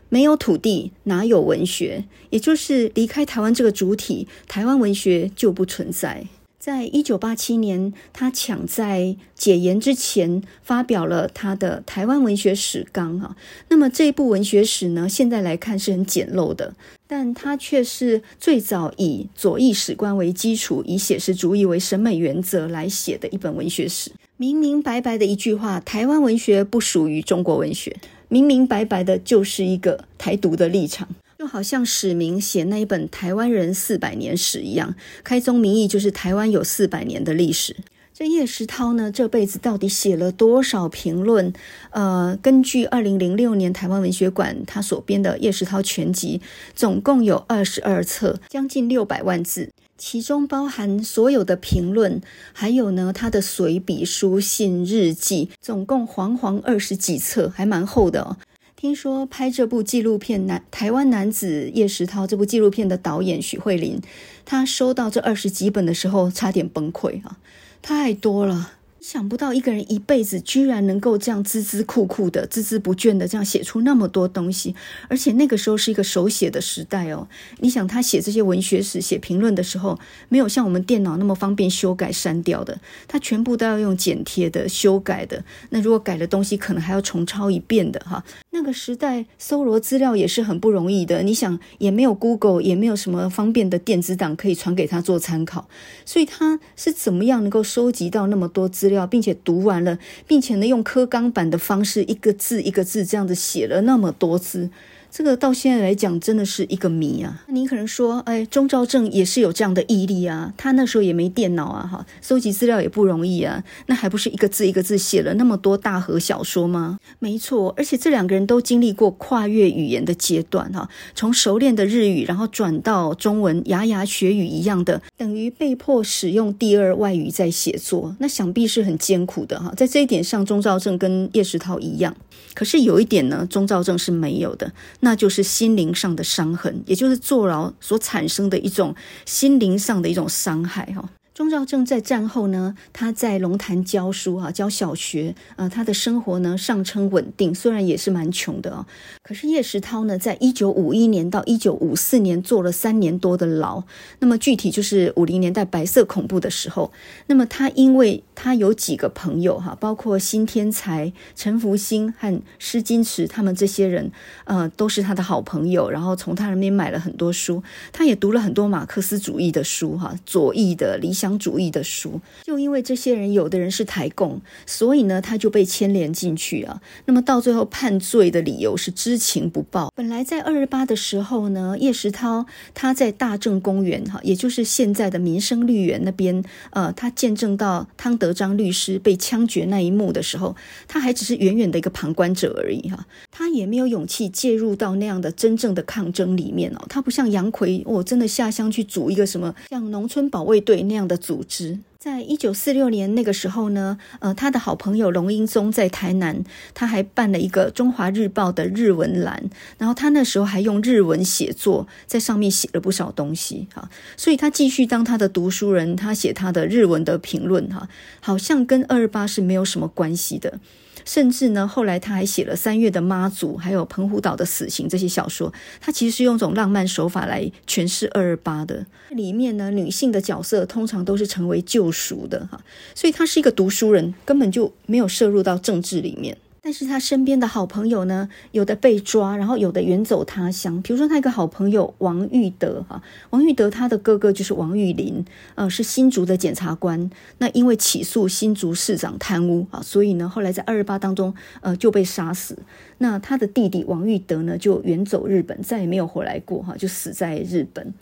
[0.09, 6.27] 没有土地哪有文学，也就是离开台湾这个主体，台湾文学就不存在。
[6.59, 13.37] 在一九八七年，他抢在解严之前发表了他的《台湾文学史纲》啊。
[13.69, 16.75] 那么这一部文学史呢，现在来看是很简陋的，
[17.15, 24.11] 但他却是最早以左翼史观为基础，以写实主义为审美原则来写的一本文学史。
[24.39, 27.95] 明明白白的一句话，台湾文学不属于中国文学，
[28.29, 31.07] 明明白白的就是一个台独的立场。
[31.39, 37.77] 就好像史明写那一本《台湾人四百年史》一样，开宗明义就是台湾有四百年的历史。
[38.15, 41.51] 这叶石涛呢，这辈子到底写了多少评论？
[41.91, 46.43] 呃，根据二零零六年台湾文学馆他所编的《叶石涛全集》，
[46.75, 52.21] 总共有二十二册，将近六百万字，其中包含所有的评论，
[52.53, 58.37] 还有呢他的随笔、书信、日记，总共煌煌二十几册，还蛮厚的哦。
[58.77, 63.99] 听说拍这部纪录片《男台湾男子叶石涛》这部纪录片的导演许慧琳，
[64.45, 67.39] 他收到这二十几本的时候，差点崩溃啊！
[67.83, 68.82] 太多了。
[69.03, 74.77] 想不到一个人一辈子居然能够这样孜孜酷酷的、孜孜不倦的这样写出那么多东西，
[75.09, 77.27] 而且那个时候是一个手写的时代哦。
[77.59, 85.45] 你想他写这些文学史、写评论的时候，没有像我们电脑那么方便修改删掉的，他全部都要用剪贴的、修改的。
[85.71, 88.23] 那如果改了东西，可能还要重抄一遍的哈。
[88.51, 91.25] 那个时代搜罗资料也是很不容易的。
[91.25, 95.69] 你想，也没有 Google，也没有什么方便的电子档可以传给他做参考，
[96.05, 98.92] 所以他是怎么样能够收集到那么多资料？
[99.07, 104.71] 并且读完了，并且呢，用刻钢板的方式，一个字一个字这样子写了那么多字。
[105.13, 107.45] 这个到现在来讲，真的是一个谜啊！
[107.49, 116.99] 你可能说，哎，钟兆政也是有这样的毅力啊，他那时候也没电脑啊，哈，搜集资料也不容易啊，那还不是一个字一个字写了那么多大河小说吗？
[117.19, 132.17] 没错，而且这两个人都经历过跨越语言的阶段，哈，从熟练的日语，然后转到中文，牙牙学语一样的，等于被迫使用第二外语在写作，那想必是很艰苦的，哈，在这一点上，钟兆政跟叶石涛一样，
[132.55, 134.73] 可是有一点呢，钟兆政是没有的。
[135.05, 138.95] 那就是心灵上的伤痕，也就是坐牢所产生的一种
[139.27, 141.11] 心灵上的一种伤害哈。
[141.35, 148.85] 钟兆政在战后呢，他在龙潭教书啊，教小学，呃，他的生活呢上称稳定，虽然也是蛮穷的哦。
[149.23, 153.83] 可是叶石涛呢，在一九五一年到一九五四年坐了三年多的牢，
[154.19, 156.93] 那么具体就是五零年代白色恐怖的时候，
[157.29, 164.13] 那么他因为他有几个朋友哈，包括辛天才、陈福兴和施金池，他们这些人，
[164.45, 176.81] 呃，都是他的好朋友，然后从他那边买了很多书，他也读了很多马克思主义的书哈，左翼的理想主义的书，就因为这些人有的人是台共，所以呢，他就被牵连进去啊。
[177.07, 179.93] 那么到最后判罪的理由是知情不报。
[179.95, 190.57] 本来在二二八的时候呢，叶石涛他在大正公园哈，也就是现在的民生绿园那边，呃，他见证到汤德章律师被枪决那一幕的时候，
[190.89, 196.85] 他还只是远远的一个旁观者而已哈，他也没有勇气介入到那样的真正的抗争里面哦。
[196.89, 201.12] 他不像杨逵，我真的下乡去组一个什么像农村保卫队那样的。
[201.13, 217.87] 的组织，在一九四六年那个时候呢，呃，他的好朋友龙英宗在台南，他还办了一个《中华日报》的日文栏，然后他那时候还用日文写作，在上面写了不少东西哈，所以他继续当他的读书人，他写他的日文的评论哈，
[218.21, 220.59] 好像跟二二八是没有什么关系的。
[221.05, 225.53] 甚至呢，后来他还写了《三月的妈祖》，还有《澎湖岛的死刑》这些小说。
[225.81, 228.87] 他其实是用一种浪漫手法来诠释二二八的。
[229.11, 232.61] 里面呢，女性的角色通常都是成为救赎的哈，
[232.95, 236.37] 所以他是一个读书人，根本就没有涉入到政治里面。
[236.65, 240.81] 但是他身边的好朋友呢，有的被抓，然后有的远走他乡。
[240.81, 245.25] 比如说，他一个好朋友王玉德，哈，王玉德他的哥哥就是王玉林，
[245.57, 247.11] 呃，是新竹的检察官。
[247.39, 252.57] 那因为起诉新竹市长贪污啊，所以呢，后来在二二八当中，呃，就被杀死。
[252.99, 257.93] 那他的弟弟王玉德呢，就远走日本，再也没有回来过，哈，就死在日本。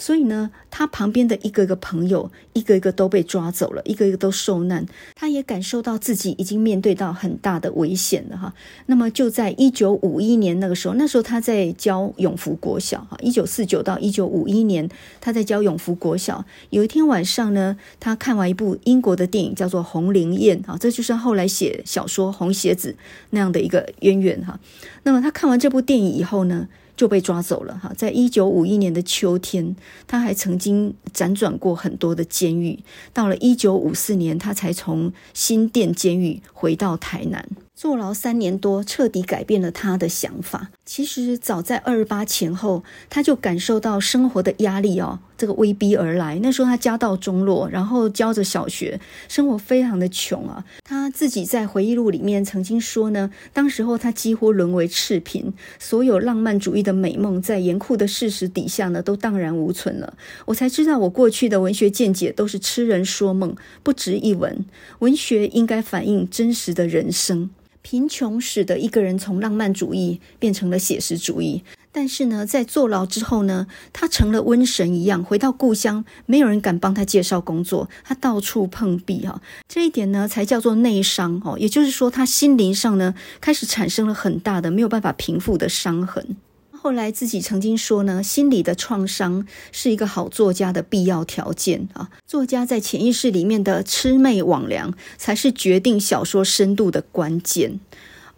[0.00, 4.86] 所以呢，他旁边的一个一个朋友，一个一个都被抓走了，一个一个都受难。
[5.16, 8.54] 他也感受到自己已经面对到很大的危险了哈。
[8.86, 13.18] 那么就在一九五一年那个时候，那时候他在教永福国小哈。
[13.20, 14.88] 一九四九到一九五一年，
[15.20, 16.44] 他在教永福国小。
[16.70, 22.92] 有一天晚上呢，他看完一部英国的电影，叫做《红灵宴》啊，这就是后来写小说《红鞋子》
[23.30, 24.60] 那样的一个渊源哈。
[25.02, 29.76] 那么他看完这部电影以后呢，就被抓走了哈，在一九五一年的秋天，
[30.08, 32.76] 他还曾经辗转过很多的监狱，
[33.14, 37.48] 到了一九五四年，他才从新店监狱回到台南。
[37.78, 40.70] 坐牢三年多，彻底改变了他的想法。
[40.84, 46.40] 其实早在二二八前后，他就感受到生活的压力哦，这个威逼而来。
[46.42, 50.64] 那时候他家道中落，然后教着小学，生活非常的穷啊。
[50.82, 60.14] 他自己在回忆录里面曾经说呢，当时候他几乎沦为赤贫，所有浪漫主义的美梦在严酷的事实底下呢，都荡然无存了。
[60.46, 64.64] 我才知道，我过去的文学见解都是痴人说梦，不值一文。
[64.98, 67.50] 文学应该反映真实的人生。
[67.90, 86.36] 贫穷使得一个人从浪漫主义变成了写实主义，但是呢，在坐牢之后呢，他成了瘟神一样，回到故乡，没有人敢帮他介绍工作，他到处碰壁哈，这一点呢，才叫做内伤哦，也就是说，他心灵上呢，开始产生了很大的没有办法平复的伤痕。
[86.80, 92.08] 后来自己曾经说呢，心理的创伤是一个好作家的必要条件啊。
[92.24, 97.80] 作家在潜意识里面的魑魅魍魉，才是决定小说深度的关键。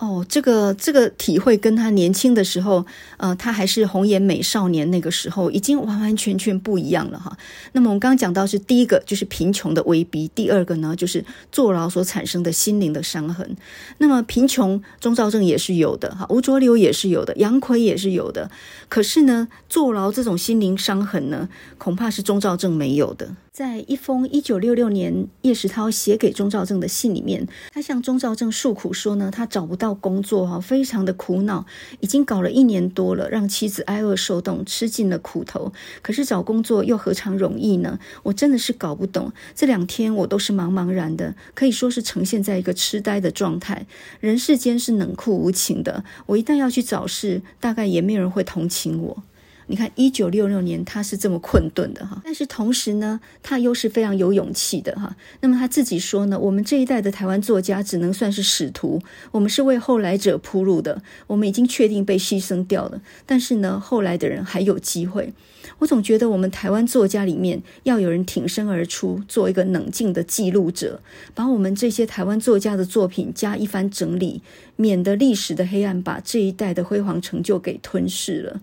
[0.00, 2.86] 哦，这个这个体会跟他年轻的时候，
[3.18, 7.36] 呃，他还是红颜美少年那个时候，已经完完全全不一样了哈。
[7.72, 13.54] 那么我们刚刚讲到是第一个就是贫穷的威逼，第二个呢就是坐牢所产生的心灵的伤痕。
[13.98, 18.50] 那么贫穷，钟兆正也是有的哈，吴浊流也是有的，杨逵也是有的。
[18.88, 23.36] 可是呢，坐牢这种心灵伤痕呢，恐怕是钟兆正没有的。
[23.52, 31.66] 在一封一九六六年叶石涛写给钟兆正的信里面，他向钟兆正诉苦说呢，他找不到工作哈，非常的苦恼，
[31.98, 35.72] 已经搞了一年多了，让妻子挨饿受冻，吃尽了苦头。
[36.00, 37.98] 可是找工作又何尝容易呢？
[38.22, 39.32] 我真的是搞不懂。
[39.56, 43.84] 这两天我都是茫茫然的，可以说是呈现在一个痴呆的状态。
[44.20, 49.22] 人世间是冷酷无情的，我一旦要去找事，大概也没有人会同情我。
[49.70, 55.14] 你看，一九六六年他是这么困顿的哈，但是同时呢，他又是非常有勇气的哈。
[55.42, 63.00] 那么他自己说呢，我们这一代的台湾作家只能算是使徒，我们是为后来者铺路的，我们已经确定被牺牲掉了。
[63.24, 65.32] 但是呢，后来的人还有机会。
[65.78, 71.00] 我总觉得我们台湾作家里面要有人挺身而出，做一个冷静的记录者，
[71.32, 74.42] 把我们这些台湾作家的作品加一番整理，
[74.74, 78.60] 免得历史的黑暗把这一代的辉煌成就给吞噬了。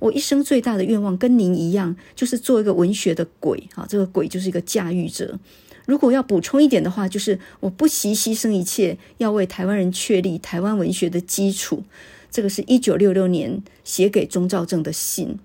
[0.00, 5.38] 我一生最大的愿望跟您一样，就是做一个文学的鬼啊，这个鬼就是一个驾驭者。
[5.86, 11.84] 如果要补充一点的话，就是我不惜牺牲一切，要为台湾人确立台湾文学的基础。
[12.30, 15.38] 这个是一九六六年写给钟肇政的信。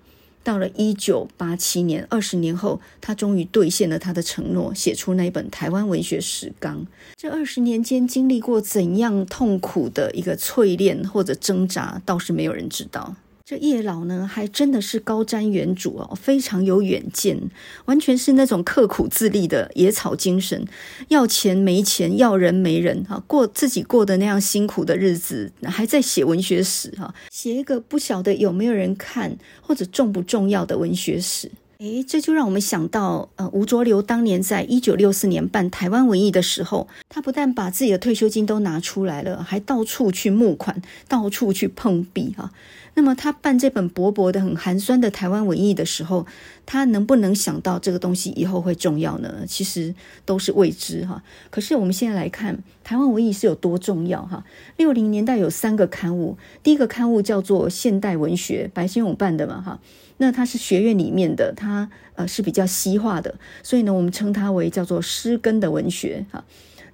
[0.44, 6.82] 到了一九八七年，二十年后，他终于兑现了他的承诺，写出那一本《台湾文学史纲》。
[7.16, 13.16] 这二十年间经历过怎样痛苦的一个淬炼或者挣扎，倒是没有人知道。
[13.48, 17.40] 这叶老呢，还真的是高瞻远瞩哦，非常有远见，
[17.84, 20.66] 完全是那种刻苦自立的野草精神。
[21.06, 31.48] 要钱没钱，要人没人，哈，过自己过的那样辛苦的日子，还在写文学史，哈，写一个不晓得有没有人看或者重不重要的文学史。
[31.78, 42.50] 诶，这就让我们想到，呃，吴浊流当年在一九六四年办台湾文艺的时候，他不但把自己的退休金都拿出来了，还到处去募款，到处去碰壁，哈。
[42.98, 46.26] 那么他办这本薄薄的、很寒酸的台湾文艺的时候，
[46.64, 49.44] 他能不能想到这个东西以后会重要呢？
[49.46, 51.22] 其实都是未知，哈。
[51.50, 54.42] 可是我们现在来看，台湾文艺是有多重要，哈。
[54.78, 59.78] 六零年代有三个刊物，第一个刊物叫做《现代文学》，白先勇办的嘛，哈。
[60.16, 66.42] 那它是学院里面的，它呃是比较西化的，所以呢，我们称它为叫做诗根的文学哈。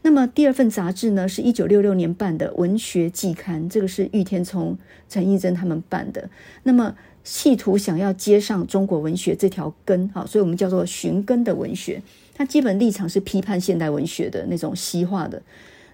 [0.03, 4.77] 那么第二份杂志呢，是一九六六年办的《文学季刊》，这个是郁天聪、
[5.09, 6.29] 陈义珍他们办的。
[6.65, 12.03] 那么企图想要接上中国文学这条根哈，所以我们叫做寻根的文学。
[12.35, 15.41] 它基本立场是批判现代文学的那种西化的。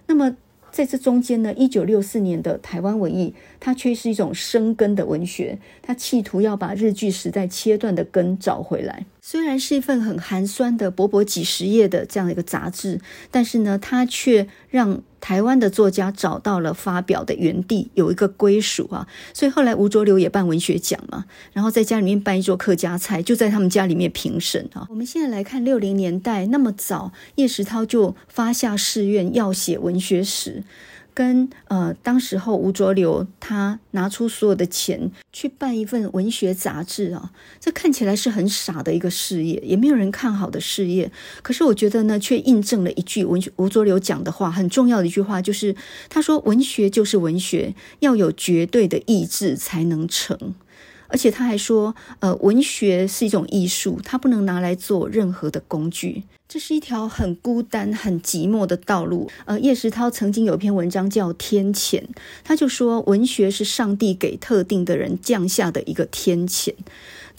[0.07, 0.35] 那么。
[0.71, 9.05] 在这中间呢，一九六四年的台湾文艺，它却是一种生根的文学，它企图要把日据时代切断的根找回来。
[9.21, 19.07] 虽然是一份很寒酸的薄薄几十页的这样一个杂志，但是呢，它却让台湾的作家找到了发表的原地，有一个归属啊。
[19.33, 24.87] 所以后来吴浊流也办文学奖嘛，然后在家里面办一桌客家菜，就在他们家里面评审啊。
[24.89, 30.63] 我们现在来看六零年代那么早，叶石涛就发下誓愿要写文学史。
[31.19, 41.11] 跟呃，当时候吴浊流他拿出所有的钱去办一份文学杂志啊，这看起来是很傻的一个事业，也没有人看好的事业。
[41.41, 45.75] 可是我觉得呢，却印证了一句文学吴浊流讲的话，很重要的一句话，就是
[46.07, 50.55] 他说：“文学就是文学，要有绝对的意志才能成。”
[51.09, 59.29] 而且他还说：“呃，文学是一种艺术，它不能拿来做任何的工具。”这是一条很孤单、很寂寞的道路。
[59.45, 61.99] 呃，叶石涛曾经有一篇文章叫《天谴》，
[62.43, 66.73] 他就说，文学是上帝给特定的人降下的一个天谴。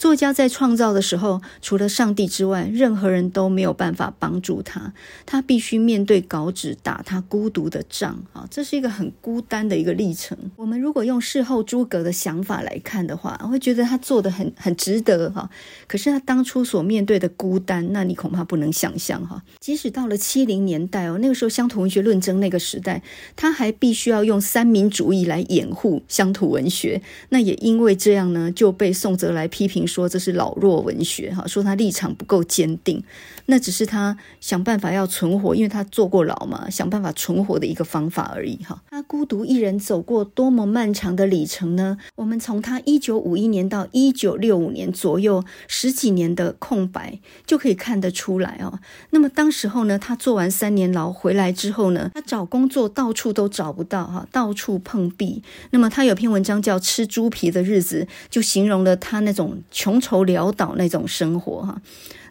[0.01, 4.91] 作家在创造的时候，除了上帝之外，任何人都没有办法帮助他。
[5.27, 8.47] 他必须面对稿纸，打他孤独的仗啊！
[8.49, 10.35] 这是一个很孤单的一个历程。
[10.55, 15.47] 我们如果用事后诸葛的想法来看的话，会觉得他做的很很值得哈。
[15.85, 19.43] 可是他当初所面对的孤单，那你恐怕不能想象哈。
[19.59, 23.03] 即使到了七零年代哦，那个时候乡土文学论争那个时代，
[23.35, 27.03] 他还必须要用三民主义来掩护乡土文学。
[27.29, 29.87] 那也因为这样呢，就被宋泽来批评。
[29.91, 33.03] 说这是老弱文学，哈，说他立场不够坚定，
[33.47, 38.81] 那只是他想办法要存活，因为他坐过牢嘛，想办法存活的一个方法而已，哈。
[38.89, 41.97] 他孤独一人走过多么漫长的里程呢？
[42.15, 48.79] 我们从他一九五一年到一九六五年左右十几年的空白就可以看得出来哦。
[49.09, 55.43] 那么当时候呢，他做完三年牢回来之后呢，他找工作到处都找不到，哈，到处碰壁。
[55.71, 59.59] 那么他有篇文章叫《吃猪皮的日子》，就形容了他那种。
[59.81, 61.81] 穷愁潦倒那种生活哈，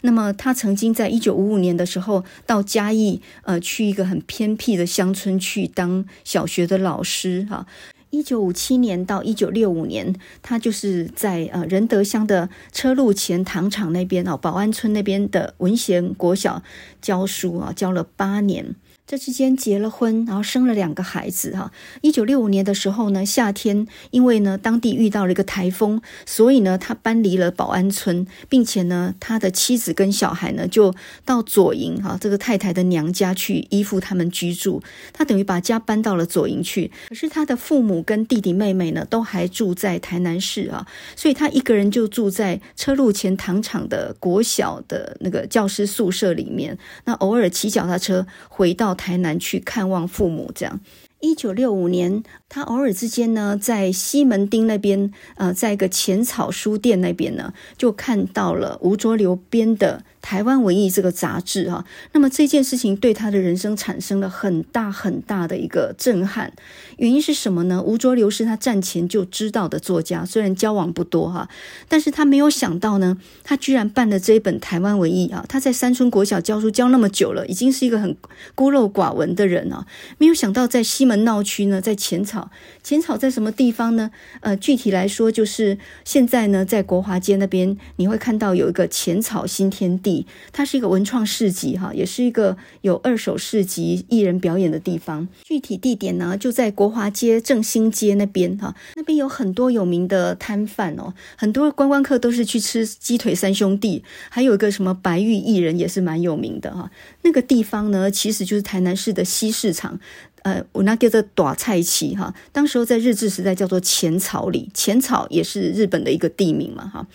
[0.03, 7.67] 那么他曾经在一九五五年的时候到嘉义，呃，去一个很偏僻的乡村去当小学的老师哈。
[8.11, 16.63] 一九五七年到一九六五年，他就是在呃仁德乡的车路前糖厂那边哦，保安村那边的文贤国小
[17.03, 18.77] 教书啊，教了八年。
[19.11, 21.73] 这之间结了婚，然后生了两个孩子哈。
[22.01, 30.95] 一九六五年的时候呢，夏天因为呢当地遇到了一个台风，所以呢他搬离了保安村，并且呢他的妻子跟小孩呢就
[31.25, 34.81] 到左营哈这个太太的娘家去依附他们居住。
[35.13, 46.79] 他等于把家搬到了左营去，可是他的父母跟弟弟妹妹呢都还住在台南市啊，所以他一个人就住在车路前糖厂的国小的那个教师宿舍里面。
[47.07, 48.97] 那偶尔骑脚踏车回到。
[49.01, 50.79] 台南去看望父母，这样。
[51.21, 60.05] 一九六五年，他偶尔之间呢，在西门町那边，呃，在一个浅草书店那边呢，就看到了吴浊流编的。
[60.23, 61.83] 台湾文艺这个杂志哈，
[62.13, 66.53] 那么这件事情对他的人生产生了很大很大的一个震撼。
[67.01, 67.83] 原因是什么呢？
[67.83, 71.49] 吴浊流是他战前就知道的作家，虽然交往不多哈，
[71.89, 75.43] 但是他没有想到呢，他居然办了这一本台湾文艺啊。
[75.49, 78.15] 他在三村国小教书教那么久了，已经是一个很
[78.55, 79.87] 孤陋寡闻的人啊，
[80.19, 82.51] 没有想到在西门闹区呢，在浅草，
[82.83, 84.11] 浅草在什么地方呢？
[84.41, 90.27] 呃，具体来说就是现在呢，在国华街那边，你会看到有一个浅草新天地。
[90.53, 95.27] 它是一个文创市集哈，也是一个有二手市集艺人表演的地方。
[95.43, 106.91] 具体地点呢，就在国华街正兴街那边哈，那边有很多有名的摊贩哦，很多观光客都是去吃鸡腿三兄弟，还有一个什么白玉艺人也是蛮有名的哈。
[107.23, 109.99] 那个地方呢，其实就是台南市的西市场，
[110.43, 117.07] 呃，我那叫做大菜旗哈，当时候在日治时代叫做浅草里，浅草也是日本的一个地名嘛哈。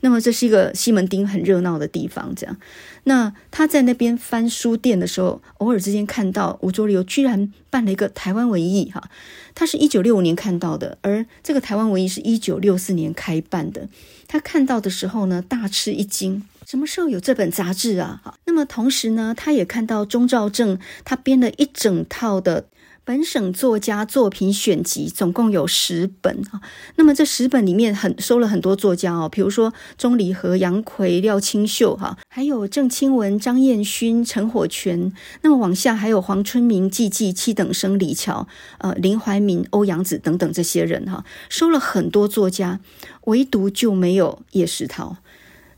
[0.00, 2.56] 那么这是一个西门町很热闹的地方，这样。
[3.04, 9.10] 那他在那边翻书店的时候，偶尔之间看到吴浊流居然办了一个台湾文艺，哈，
[9.54, 13.88] 他是一九六五年看到的，而这个台湾文艺是一九六四年开办的。
[14.26, 18.20] 他看到的时候呢，大吃一惊，什么时候有这本杂志啊？
[18.24, 22.66] 哈，那么同时呢，他也看到钟兆正他编了一整套的。
[23.10, 26.60] 本省作家作品选集总共有十本啊，
[26.94, 38.46] 那么这十本里面很收了很多作家哦，比如说钟理和、杨奎、廖清秀哈，还有郑清文、张彦勋、陈火泉，那么往下还有黄春明、季季、七等生、李乔、
[38.78, 42.78] 呃林怀民、欧阳子等等这些人哈，收了很多作家，
[43.24, 45.16] 唯独就没有叶石涛。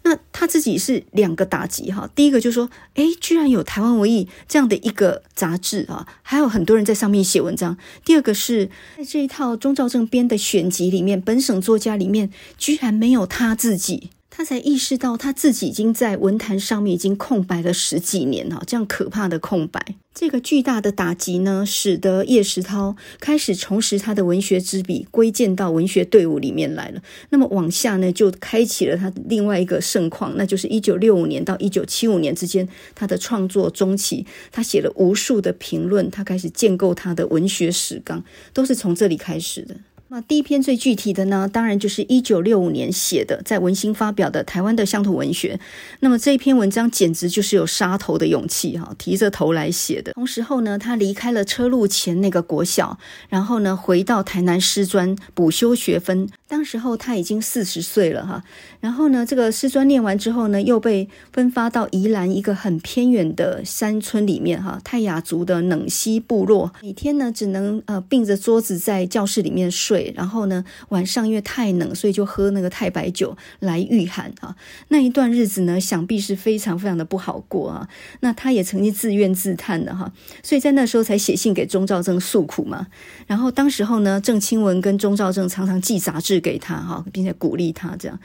[0.05, 7.76] 那他自己是两个打击哈，第一个就是说，哎，居然有台湾文艺这样的一个杂志啊，还有很多人在上面写文章。
[8.05, 14.11] 第二个是在这一套钟兆正编的选集里面，本省作家里面居然没有他自己。
[14.35, 19.95] 他才意识到他自己已经在文坛上面已经空白了十几年了，这样可怕的空白。
[20.14, 27.03] 这个巨大的打击呢，使得叶石涛开始重拾他的文学之笔，归建到文学队伍里面来了。
[27.28, 38.24] 那么往下呢，就开启了他另外一个盛况，那就是一九六五年到一九七五年之间，他的创作中期，他写了无数的评论，他开始建构他的文学史纲，
[38.55, 39.76] 都是从这里开始的。
[40.14, 45.56] 那第一篇最具体的呢，当然就是一九六五年写的，在文心发表的《台湾的乡土文学》。
[46.00, 50.12] 那么这一篇文章简直就是有杀头的勇气哈，提着头来写的。
[50.12, 52.98] 同时候呢，他离开了车路前那个国小，
[53.30, 56.28] 然后呢，回到台南师专补修学分。
[56.46, 58.44] 当时候他已经四十岁了哈，
[58.80, 74.55] 然后呢，这个师专念完之后呢，又被分发到宜兰一个很偏远的山村里面哈，泰雅族的冷溪部落，每天呢只能呃并着桌子在教室里面睡，然后呢晚上因为太冷，所以就喝那个太白酒来御寒啊。
[74.88, 77.88] 那一段日子呢，想必是非常非常的不好过啊。
[78.20, 82.88] 那他也曾经自怨自叹的哈，所以在那时候才写信给钟兆政诉苦嘛。
[83.26, 86.42] 然后当时候呢，郑清文跟钟兆政常常寄杂志。
[86.42, 88.18] 给他哈，并且鼓励他这样。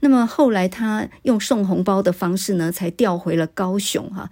[0.00, 4.28] 那么后来他用送红包的方式呢，才调回了高雄哈。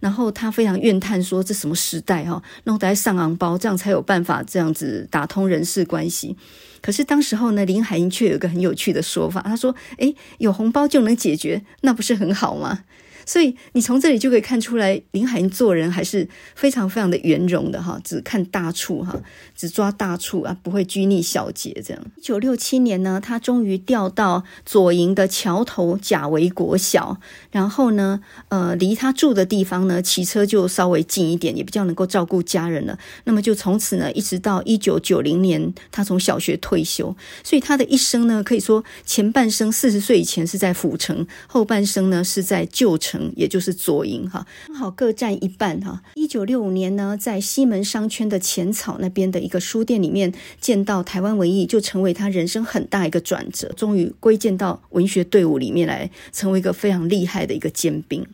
[0.00, 6.36] 然后他非常怨叹说：“这什么时代哈，弄得上昂包，这样才有办法这样子打通人事关系。”
[6.80, 12.80] 可是当时候呢，林海音却有一个很有趣的说法，他说：“诶，有红包就能解决，那不是很好吗？”
[13.24, 19.20] 所以你从这里就可以看出来，林海音做人还是非常非常的圆融的哈，只看大处哈，
[19.54, 22.02] 只抓大处啊，不会拘泥小节这样。
[22.16, 27.20] 一九六七年呢，他终于调到左营的桥头贾维国小，
[27.50, 32.98] 然后呢，呃，离他住的地方呢，骑车就稍微近一点，也比较能够照顾家人了。
[33.24, 37.14] 那么就从此呢，一直到一九九零年，他从小学退休。
[37.44, 43.11] 所以他的一生呢，可以说前半生四十岁以前是在府城，后半生呢是在旧城。
[43.36, 46.02] 也就是左营哈，刚好各占一半哈。
[46.14, 58.24] 一九六五年呢，在西门商圈的浅草那边的一个书店里面见到台湾文艺，就成为他人生很大一个转折，终于归建到文学队伍里面来，成为一个非常厉害的一个尖兵。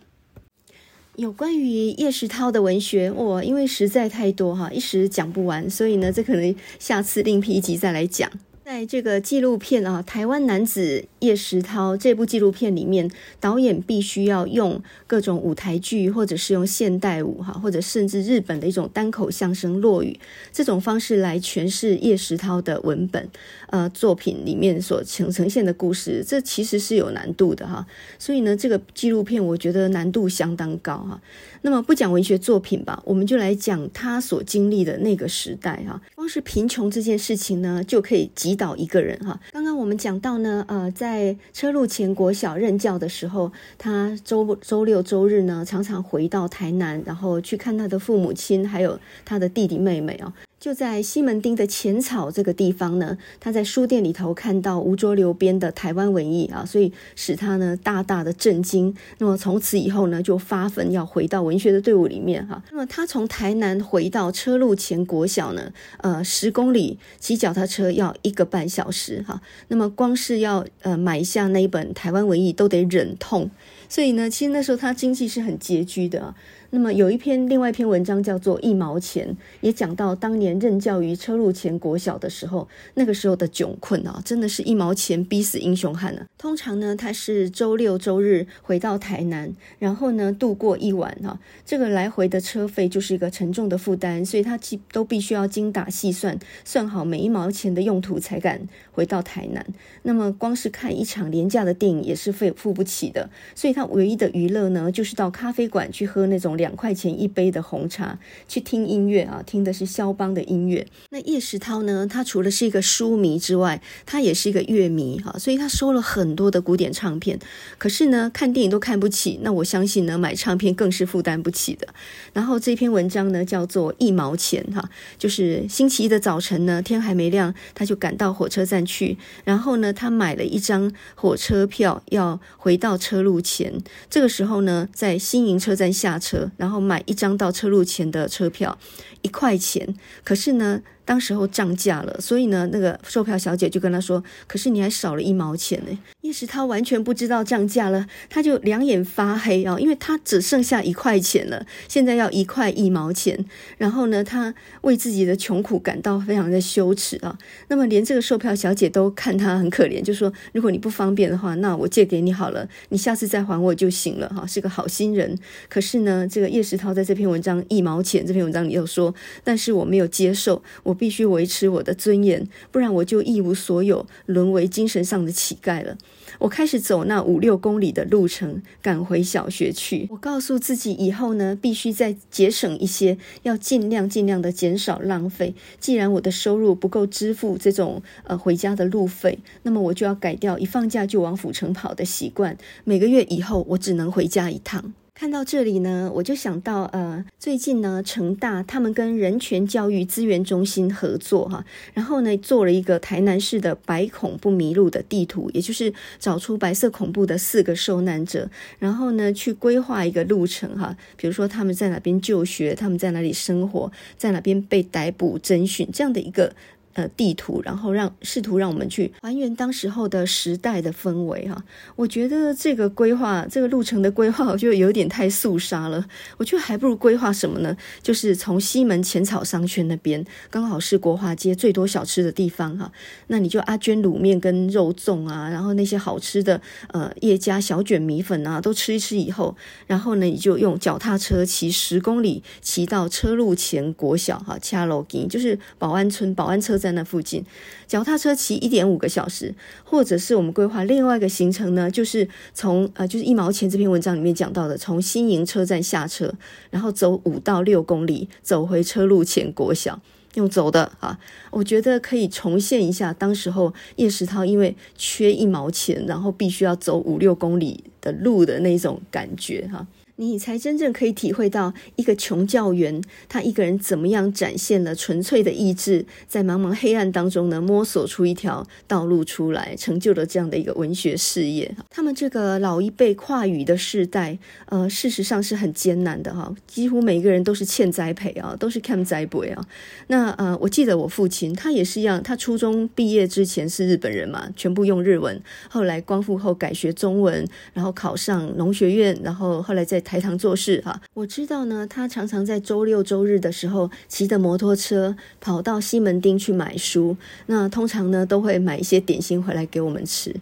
[1.16, 8.30] 有关于叶石涛的文学，我，因为实在太多哈，一时讲不完，所以呢，这可能下次另辟一集再来讲。
[8.68, 13.10] 在这个纪录片啊，《台湾男子叶石涛》这部纪录片里面，
[13.40, 20.20] 导演必须要用各种舞台剧，或者是用现代舞哈，或者甚至日本的一种单口相声落语
[20.52, 23.26] 这种方式来诠释叶石涛的文本，
[23.68, 27.86] 呃，作品里面所呈呈现的故事，这其实是有难度的哈。
[28.18, 31.18] 所以呢，这个纪录片我觉得难度相当高哈。
[31.62, 36.00] 那么不讲文学作品吧，我们就来讲他所经历的那个时代哈。
[36.14, 39.38] 光是贫穷这件事情呢，就可以击倒一个人哈。
[39.52, 50.32] 刚刚我们讲到呢，呃，在车路前国小任教的时候，他周周六周日呢，常常回到台南，然后去看他的父母亲，还有他的弟弟妹妹哦。
[50.60, 58.92] 就在西门町的浅草这个地方呢，他在书店里头看到吴浊流编的台湾文艺啊，所以使他呢大大的震惊。
[59.18, 62.60] 那么从此以后呢，就发奋要回到文学的队伍里面哈。
[62.72, 69.40] 那么他从台南回到车路前国小呢，呃，十公里骑脚踏车要一个半小时哈。
[69.68, 73.48] 那么光是要呃买下那一本台湾文艺都得忍痛，
[73.88, 76.34] 所以呢，其实那时候他经济是很拮据的。
[76.70, 79.26] 那么有一篇另外一篇文章叫做《一毛钱》，
[79.62, 94.60] 也讲到当年任教于车路前国小的时候，那个时候的窘困啊，真的是一毛钱逼死英雄汉呢、通常呢，他是周六周日回到台南，然后呢度过一晚哈、这个来回的车费就是一个沉重的负担，所以他
[94.92, 98.60] 都必须要精打细算，算好每一毛钱的用途才敢
[98.92, 99.64] 回到台南。
[100.02, 106.57] 那么光是看一场廉价的电影也是费付不起的，所以他唯一的娱乐呢，就是到咖啡馆去喝那种。
[106.58, 110.86] 两块钱一杯的红茶，去听音乐啊，听的是肖邦的音乐。
[111.08, 117.38] 那叶石涛呢，他除了是一个书迷之外，他也是一个乐迷哈，所以他收了很多的古典唱片。
[117.78, 121.88] 可是呢，看电影都看不起，那我相信呢，买唱片更是负担不起的。
[122.34, 133.80] 然后这篇文章呢，叫做一毛钱哈，就是星期一的早晨呢，天还没亮，他就赶到火车站去，然后呢，他买了一张火车票，要回到车路前。
[134.10, 136.47] 这个时候呢，在新营车站下车。
[136.56, 138.78] 然后买一张到车路前的车票，
[139.22, 139.94] 一块钱。
[140.24, 153.42] 可是呢，当时候涨价了，所以呢，那个售票小姐就跟他说：“可是你还少了一毛钱呢。”叶石涛完全不知道涨价了，他就两眼发黑啊，因为他只剩下一块钱了，现在要一块一毛钱。
[153.78, 157.38] 然后呢，他为自己的穷苦感到非常的羞耻啊。
[157.68, 165.38] 那么连这个售票小姐都看他很可怜，就说：“如果你不方便的话，那我借给你好了，你下次再还我就行了。”哈，是个好心人。
[165.70, 175.96] 可是呢，这个叶石涛在这篇文章一毛钱这篇文章里又说：“但是我没有接受，我。”必须维持我的尊严，不然我就一无所有，沦为精神上的乞丐了。
[176.40, 180.06] 我开始走那五六公里的路程，赶回小学去。
[180.10, 185.54] 我告诉自己，以后呢，必须再节省一些，要尽量尽量的减少浪费。
[185.80, 192.56] 既然我的收入不够支付这种呃回家的路费，那么我就要改掉一放假就往府城跑的习惯。
[192.84, 194.92] 每个月以后，我只能回家一趟。
[195.18, 208.48] 看到这里呢，我就想到，呃，最近呢，成大他们跟人权教育资源中心合作哈，然后呢，做了一个台南市的白恐不迷路的地图，也就是找出白色恐怖的四个受难者，
[208.78, 216.54] 然后呢，去规划一个路程哈，比如说他们在哪边就学，他们在哪里生活，在哪边被逮捕侦讯这样的一个。
[216.94, 221.62] 呃，地图，然后让试图让我们去还原当时候的时代的氛围哈。
[221.94, 226.04] 我觉得这个规划，这个路程的规划，我觉得有点太肃杀了。
[226.38, 227.76] 我觉得还不如规划什么呢？
[228.02, 232.90] 就是从西门浅草商圈那边，刚好是国华街最多小吃的地方哈。
[233.28, 246.87] 那你就阿娟卤面跟肉粽啊，然后那些好吃的呃叶家小卷米粉啊，都吃一吃以后，然后呢，你就用脚踏车骑十公里，骑到车路前国小哈，掐楼金就是保安村保安车站。
[246.88, 247.44] 在那附近，
[247.86, 256.32] 脚踏车骑一点五个小时，或者是我们规划另外一个行程呢，就是从呃，就是一毛钱这篇文章里面讲到的，从新营车站下车，
[256.70, 260.00] 然后走五到六公里，走回车路前国小，
[260.34, 261.18] 用走的啊，
[261.50, 269.86] 我觉得可以重现一下当时候叶石涛因为缺一毛钱，然后必须要走五六公里的路的那种感觉哈。
[270.20, 281.72] 你才真正可以体会到一个穷教员，他一个人怎么样展现了纯粹的意志，在茫茫黑暗当中呢，摸索出一条道路出来，成就了这样的一个文学事业。
[281.88, 289.64] 他们这个老一辈跨语的世代，呃，事实上是很艰难的哈，几乎每一个人都是欠栽培啊，都是欠栽培啊。
[290.08, 300.02] 那呃，我记得我父亲，他也是一样，他初中毕业之前是日本人嘛，全部用日文，后来光复后改学中文，然后考上农学院，然后后来在。
[300.08, 300.98] 台堂做事哈。
[301.12, 310.34] 我知道呢，他常常在周六周日的时候骑着摩托车跑到西门町去买书，那通常呢都会买一些点心回来给我们吃。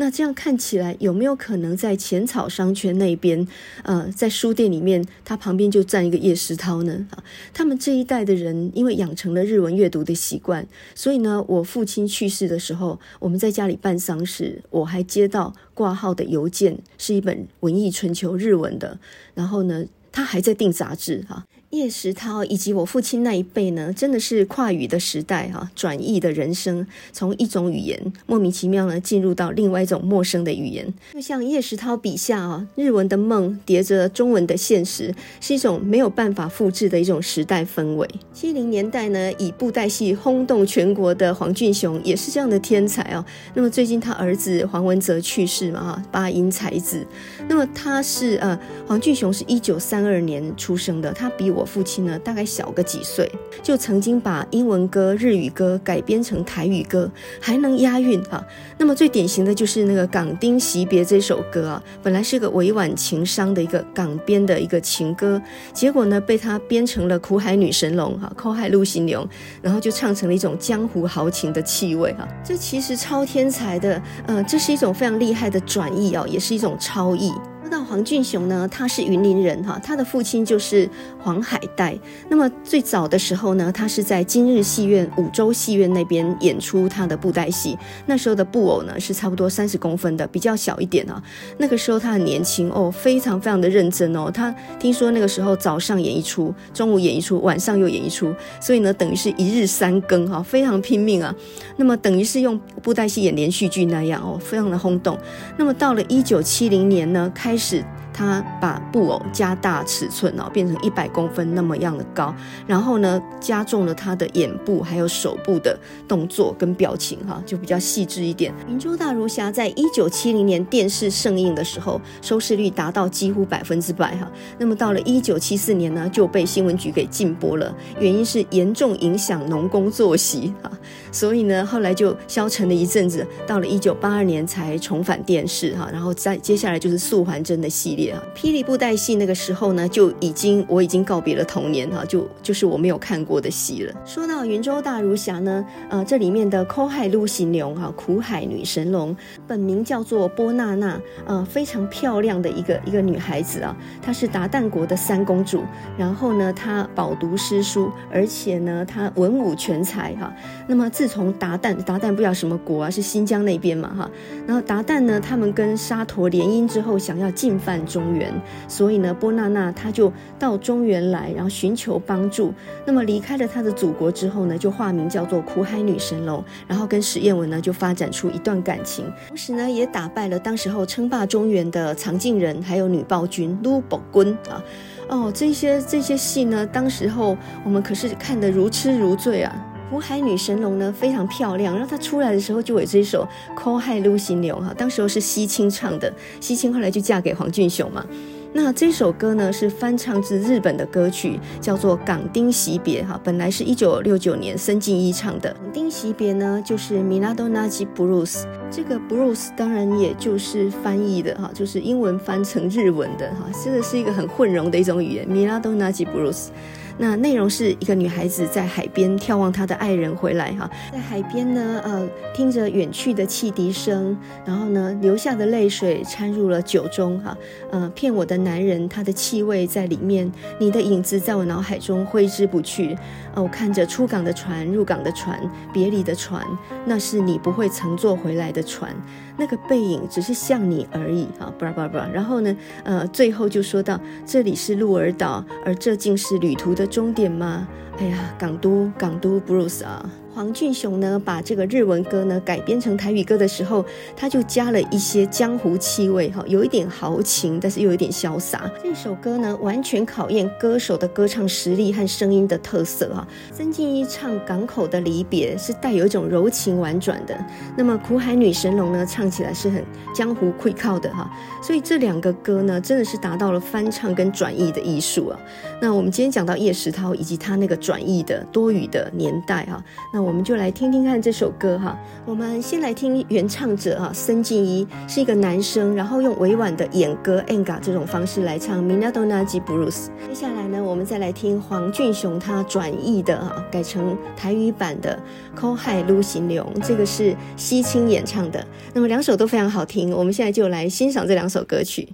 [0.00, 3.46] 那这样看起来有没有可能在浅草商圈那边，
[3.82, 7.04] 呃，在书店里面，他旁边就站一个叶石涛呢？
[7.10, 7.22] 啊，
[7.52, 19.00] 他们这一代的人因为养成了日文阅读的习惯，所以呢，我父亲去世的时候，我们在家里办丧事，我还接到挂号的邮件，是一本《文艺春秋》日文的，
[19.34, 21.44] 然后呢，他还在订杂志哈。
[21.70, 30.92] 叶石涛以及我父亲那一辈呢，真的是跨语的时代哈，转译的人生，从一种语言莫名其妙呢进入到另外一种陌生的语言。
[31.12, 38.08] 就像叶石涛笔下啊，日文的梦叠着中文的现实，是一种没有办法复制的一种时代氛围。
[38.32, 43.22] 七零年代呢，以布袋戏轰动全国的黄俊雄也是这样的天才啊。
[43.52, 47.06] 那么最近他儿子黄文泽去世嘛哈，八音才子。
[47.48, 51.64] 那么他是呃，黄俊雄是一九三二年出生的，他比我。
[51.68, 53.30] 父亲呢，大概小个几岁，
[53.62, 57.08] 就曾经把英文歌、日语歌改编成台语歌，
[57.40, 58.42] 还能押韵啊。
[58.78, 65.40] 那么最典型的就是那个《港丁惜别》这首歌啊，本来是个委婉情伤的一个港边的一个情歌，
[65.74, 69.28] 结果呢被他编成了苦海女神龙哈，苦海陆行龙，
[69.60, 72.26] 然后就唱成了一种江湖豪情的气味哈。
[72.42, 77.30] 这其实超天才的，呃，这是一种非常厉害的转译啊，也是一种超译。
[77.70, 80.88] 那黄俊雄呢，他是云林人哈，他的父亲就是
[81.18, 81.98] 黄海岱。
[82.28, 87.76] 那么最早的时候呢，他是在今日戏院、五洲戏院那边演出他的布袋戏。
[88.06, 91.22] 那时候的布偶呢是差不多三十公分的，比较小一点啊。
[91.58, 94.30] 那个时候他很年轻哦，非常非常的认真哦。
[94.30, 101.34] 他听说那个时候早上演一出，中午演一出，晚上又演一出，所以呢等于是一日三更哈，非常拼命啊。
[101.76, 105.18] 那么等于是用布袋戏演连续剧那样哦，非常的轰动。
[105.58, 112.34] 那么到了一九七零年呢，开是他把布偶加大尺寸哦，变成一百公分那么样的高，
[112.66, 118.52] 然后呢，加重了他的眼部还有手部的动作跟表情哈，就比较细致一点。
[118.66, 124.30] 明珠大儒侠在一九七零年电视上映的时候，收视率达到几乎百分之百哈。
[124.58, 130.70] 那么到了一九七四年呢，就被新闻局给禁播了，原因是严重影响农工作息哈，
[131.10, 143.94] 所以呢，后来就消沉了一阵子，到了一九八二年才重返电视哈，然后再接下来就是素还真的系列啊，霹雳布袋戏那个时候呢，就已经我已经告别了童年哈，就就是我没有看过的戏了。
[144.04, 155.62] 说到云州大儒侠呢，呃，这里面的苦海陆行龙哈，苦海女神龙，本名叫做波娜娜，呃，非常漂亮的一个一个女孩子啊，她是达旦国的三公主，
[155.96, 160.32] 然后呢，她饱读诗书，而且呢，她文武全才哈。
[160.66, 164.10] 那么自从达旦，达旦不知道什么国啊，是新疆那边嘛哈，
[164.48, 168.34] 然后达旦呢，他们跟沙陀联姻之后，想要进犯中原，
[168.66, 172.52] 所以呢，波娜娜她就到中原来，然后寻求帮助。
[172.84, 184.60] 那么离开了她的祖国之后呢，就化名叫做苦海女神龙，然后跟史艳文呢就发展出一段感情，同时呢也打败了当时候称霸中原的藏镜人，还有女暴君卢宝君啊。
[185.08, 189.64] 哦，这些这些戏呢，当时候我们可是看得如痴如醉啊。
[189.90, 198.04] 苦海女神龙呢非常漂亮，然后她出来的时候就有这首《苦海女神龙》哈，当时候是西青唱的，西青后来就嫁给黄俊雄嘛。
[198.52, 205.50] 那这首歌呢是翻唱自日本的歌曲，叫做《港丁惜别》哈，本来是一九六九年森进一唱的。
[205.54, 216.50] 《港丁惜别》呢就是米拉多纳吉布鲁斯，这个布鲁斯当然也就是翻译的哈，就是英文翻成日文的哈，这个是一个很混融的一种语言，米拉多纳吉布鲁斯。
[216.98, 227.36] 那内容是一个女孩子在海边眺望她的爱人回来哈，在海边呢，呃，听着远去的汽笛声，然后呢，流下的泪水掺入了酒中哈，
[227.70, 232.96] 呃，骗我的男人，他的气味在里面，你的影子在我脑海中挥之不去，
[233.34, 235.40] 哦，看着出港的船，入港的船，
[235.72, 236.44] 别离的船，
[236.84, 238.94] 那是你不会乘坐回来的船，
[239.36, 241.52] 那个背影只是像你而已啊！
[241.58, 247.68] 不拉巴拉巴拉，然后呢，呃，最后就说到这里是鹿儿岛，而这竟是旅途的终点吗？
[247.98, 250.08] 哎呀，港都港都，Bruce 啊！
[250.38, 253.84] 黄俊雄呢，把这个日文歌呢改编成台语歌的时候，
[254.14, 258.70] 他就加了一些江湖气味，哈，有一点豪情，但是又有一点潇洒。
[258.80, 263.26] 这首歌呢，完全考验歌手的歌唱实力和声音的特色，哈。
[263.52, 267.36] 曾静一唱港口的离别是带有一种柔情婉转的，
[267.76, 269.84] 那么苦海女神龙呢，唱起来是很
[270.14, 271.28] 江湖气口的，哈。
[271.60, 275.40] 所以这两个歌呢，真的是达到了翻唱跟转译的艺术啊。
[275.82, 279.82] 那我们今天讲到叶石涛以及他那个转译的多语的年代，哈，
[280.14, 280.27] 那。
[280.27, 281.98] 我我们就来听听看这首歌哈。
[282.26, 289.90] 我们先来听原唱者哈，森进一是一个男生，然后用委婉的演歌演歌这种方式来唱《Minadonna di Blues》。
[290.28, 295.18] 接下来呢，我们再来听黄俊雄他转译的哈，改成台语版的
[295.58, 298.62] 《苦海路行龙》，这个是西青演唱的。
[298.92, 302.06] 那么两首都非常好听，我们现在就来欣赏这两首歌曲。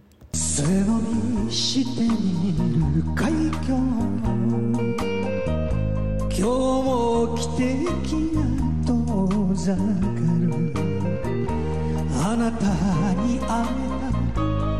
[6.49, 7.65] も奇笛
[8.35, 8.43] な
[8.87, 10.45] 遠ざかる
[12.23, 12.65] あなた
[13.23, 13.95] に会え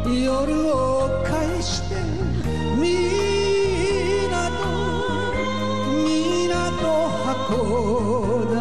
[0.05, 1.95] た夜を返して
[2.77, 2.85] み
[4.31, 4.63] なと
[6.05, 6.53] みな
[6.83, 6.85] と
[7.25, 8.57] 箱だ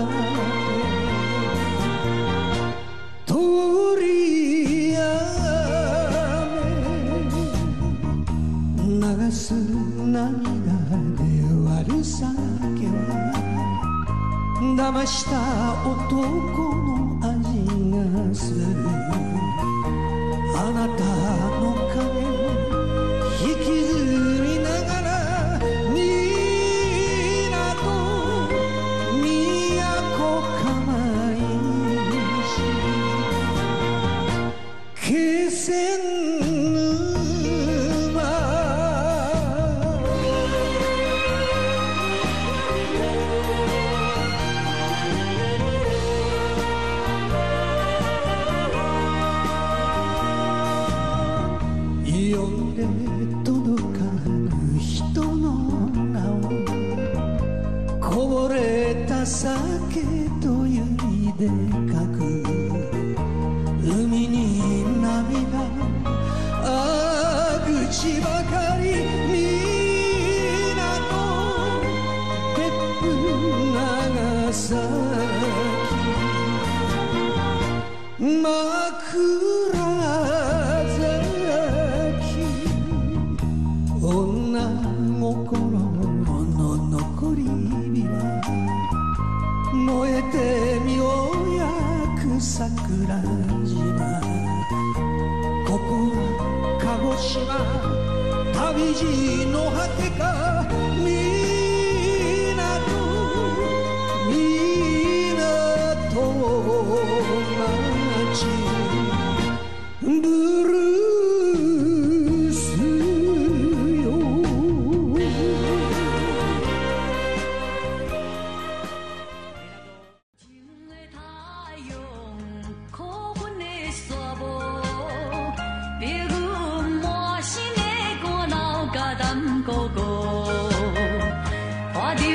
[3.26, 4.98] 鳥や
[8.80, 10.72] め流す涙
[11.18, 11.22] で
[11.66, 12.43] 悪さ
[14.84, 15.40] た
[15.86, 17.32] 男の味
[17.92, 18.60] がする。
[20.58, 21.53] あなた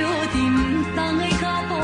[0.09, 0.39] 看着沉
[0.95, 1.78] 重的脚步，